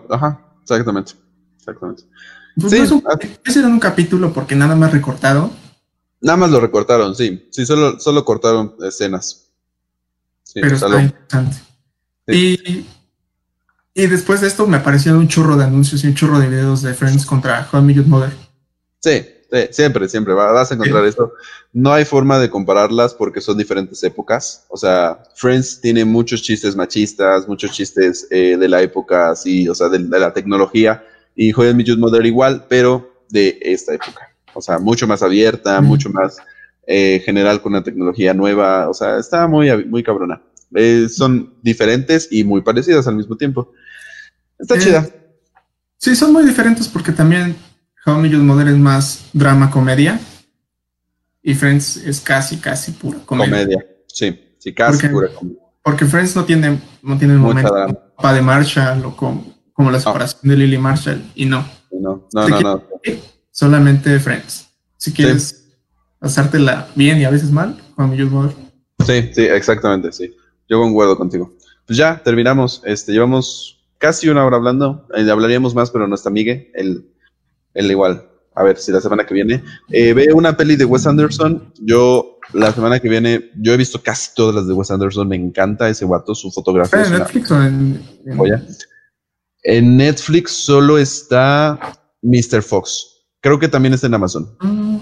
[0.09, 1.13] ajá, exactamente.
[1.57, 2.03] Exactamente.
[2.59, 3.17] Pues ah.
[3.45, 5.51] ese era un capítulo porque nada más recortado.
[6.21, 7.47] Nada más lo recortaron, sí.
[7.51, 9.47] Sí, solo, solo cortaron escenas.
[10.53, 11.57] Pero está interesante.
[12.27, 12.85] Y,
[13.93, 16.81] y después de esto me aparecieron un churro de anuncios y un churro de videos
[16.81, 18.31] de Friends contra How I Mother.
[18.99, 19.25] Sí,
[19.71, 21.33] siempre, siempre vas a encontrar esto.
[21.73, 24.65] No hay forma de compararlas porque son diferentes épocas.
[24.69, 29.75] O sea, Friends tiene muchos chistes machistas, muchos chistes eh, de la época así, o
[29.75, 31.03] sea, de, la tecnología.
[31.35, 34.35] Y How I Mother igual, pero de esta época.
[34.53, 36.37] O sea, mucho más abierta, mucho más
[36.87, 38.89] eh, general con una tecnología nueva.
[38.89, 40.41] O sea, está muy, muy cabrona.
[40.75, 43.73] Eh, son diferentes y muy parecidas al mismo tiempo.
[44.57, 45.09] Está chida.
[45.97, 47.55] Sí, son muy diferentes porque también
[48.05, 50.19] How I Mother es más drama comedia
[51.43, 53.51] y Friends es casi, casi pura comedia.
[53.51, 55.59] Comedia, sí, sí, casi pura comedia.
[55.83, 60.41] Porque Friends no tiene, no tiene el momento de Marshall o como, como la separación
[60.43, 61.65] de Lily Marshall y no.
[61.91, 62.83] No, no, no, no,
[63.51, 64.67] Solamente Friends.
[64.97, 65.67] Si quieres
[66.19, 68.55] hacértela bien y a veces mal, How I Mother.
[69.05, 70.35] Sí, sí, exactamente, sí.
[70.69, 71.53] Yo concuerdo contigo.
[71.85, 72.81] Pues ya, terminamos.
[72.85, 75.07] Este, llevamos casi una hora hablando.
[75.15, 76.71] Eh, hablaríamos más, pero no está Miguel.
[77.73, 78.27] El igual.
[78.53, 79.63] A ver si la semana que viene.
[79.89, 81.73] Eh, ve una peli de Wes Anderson.
[81.79, 85.27] Yo, la semana que viene, yo he visto casi todas las de Wes Anderson.
[85.27, 87.05] Me encanta ese guato, su fotografía.
[87.05, 88.01] ¿En Netflix o en,
[89.63, 89.97] en...
[89.97, 91.79] Netflix solo está
[92.21, 92.61] Mr.
[92.61, 93.25] Fox.
[93.39, 94.57] Creo que también está en Amazon.
[94.59, 94.97] Mm.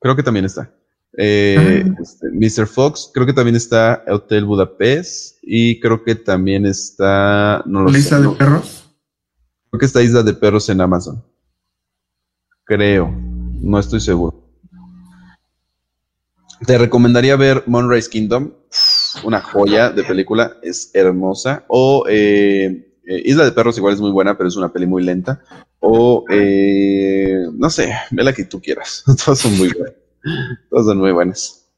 [0.00, 0.74] Creo que también está.
[1.16, 2.66] Eh, este, Mr.
[2.66, 7.62] Fox, creo que también está Hotel Budapest y creo que también está.
[7.66, 8.90] No ¿La Isla de Perros?
[9.70, 11.22] Creo que está Isla de Perros en Amazon.
[12.74, 13.14] Creo,
[13.60, 14.34] no estoy seguro.
[16.66, 18.50] Te recomendaría ver Moonrise Kingdom,
[19.24, 21.66] una joya de película, es hermosa.
[21.68, 25.02] O eh, eh, Isla de Perros igual es muy buena, pero es una peli muy
[25.02, 25.42] lenta.
[25.80, 29.04] O eh, no sé, ve la que tú quieras.
[29.22, 29.94] Todas son muy buenas.
[30.70, 31.68] Todas son muy buenas.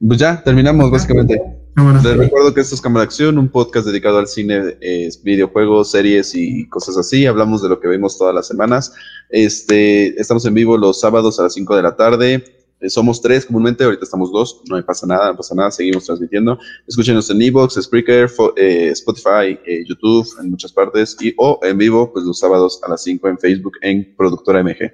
[0.00, 1.40] Pues ya, terminamos básicamente.
[1.76, 4.76] Les recuerdo que esto es Cámara Acción, un podcast dedicado al cine,
[5.22, 7.26] videojuegos, series y cosas así.
[7.26, 8.92] Hablamos de lo que vemos todas las semanas.
[9.30, 12.44] Este, estamos en vivo los sábados a las 5 de la tarde.
[12.80, 16.58] Eh, somos tres comúnmente, ahorita estamos dos, no pasa nada, no pasa nada, seguimos transmitiendo.
[16.86, 22.10] Escúchenos en Evox, Spreaker, eh, Spotify, eh, YouTube, en muchas partes, y o en vivo,
[22.12, 24.92] pues los sábados a las 5 en Facebook en Productora MG.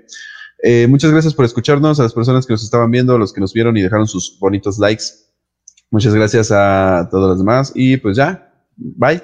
[0.89, 3.53] muchas gracias por escucharnos, a las personas que nos estaban viendo, a los que nos
[3.53, 5.26] vieron y dejaron sus bonitos likes.
[5.91, 9.23] Muchas gracias a todos los demás y pues ya, bye.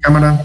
[0.00, 0.44] Cámara.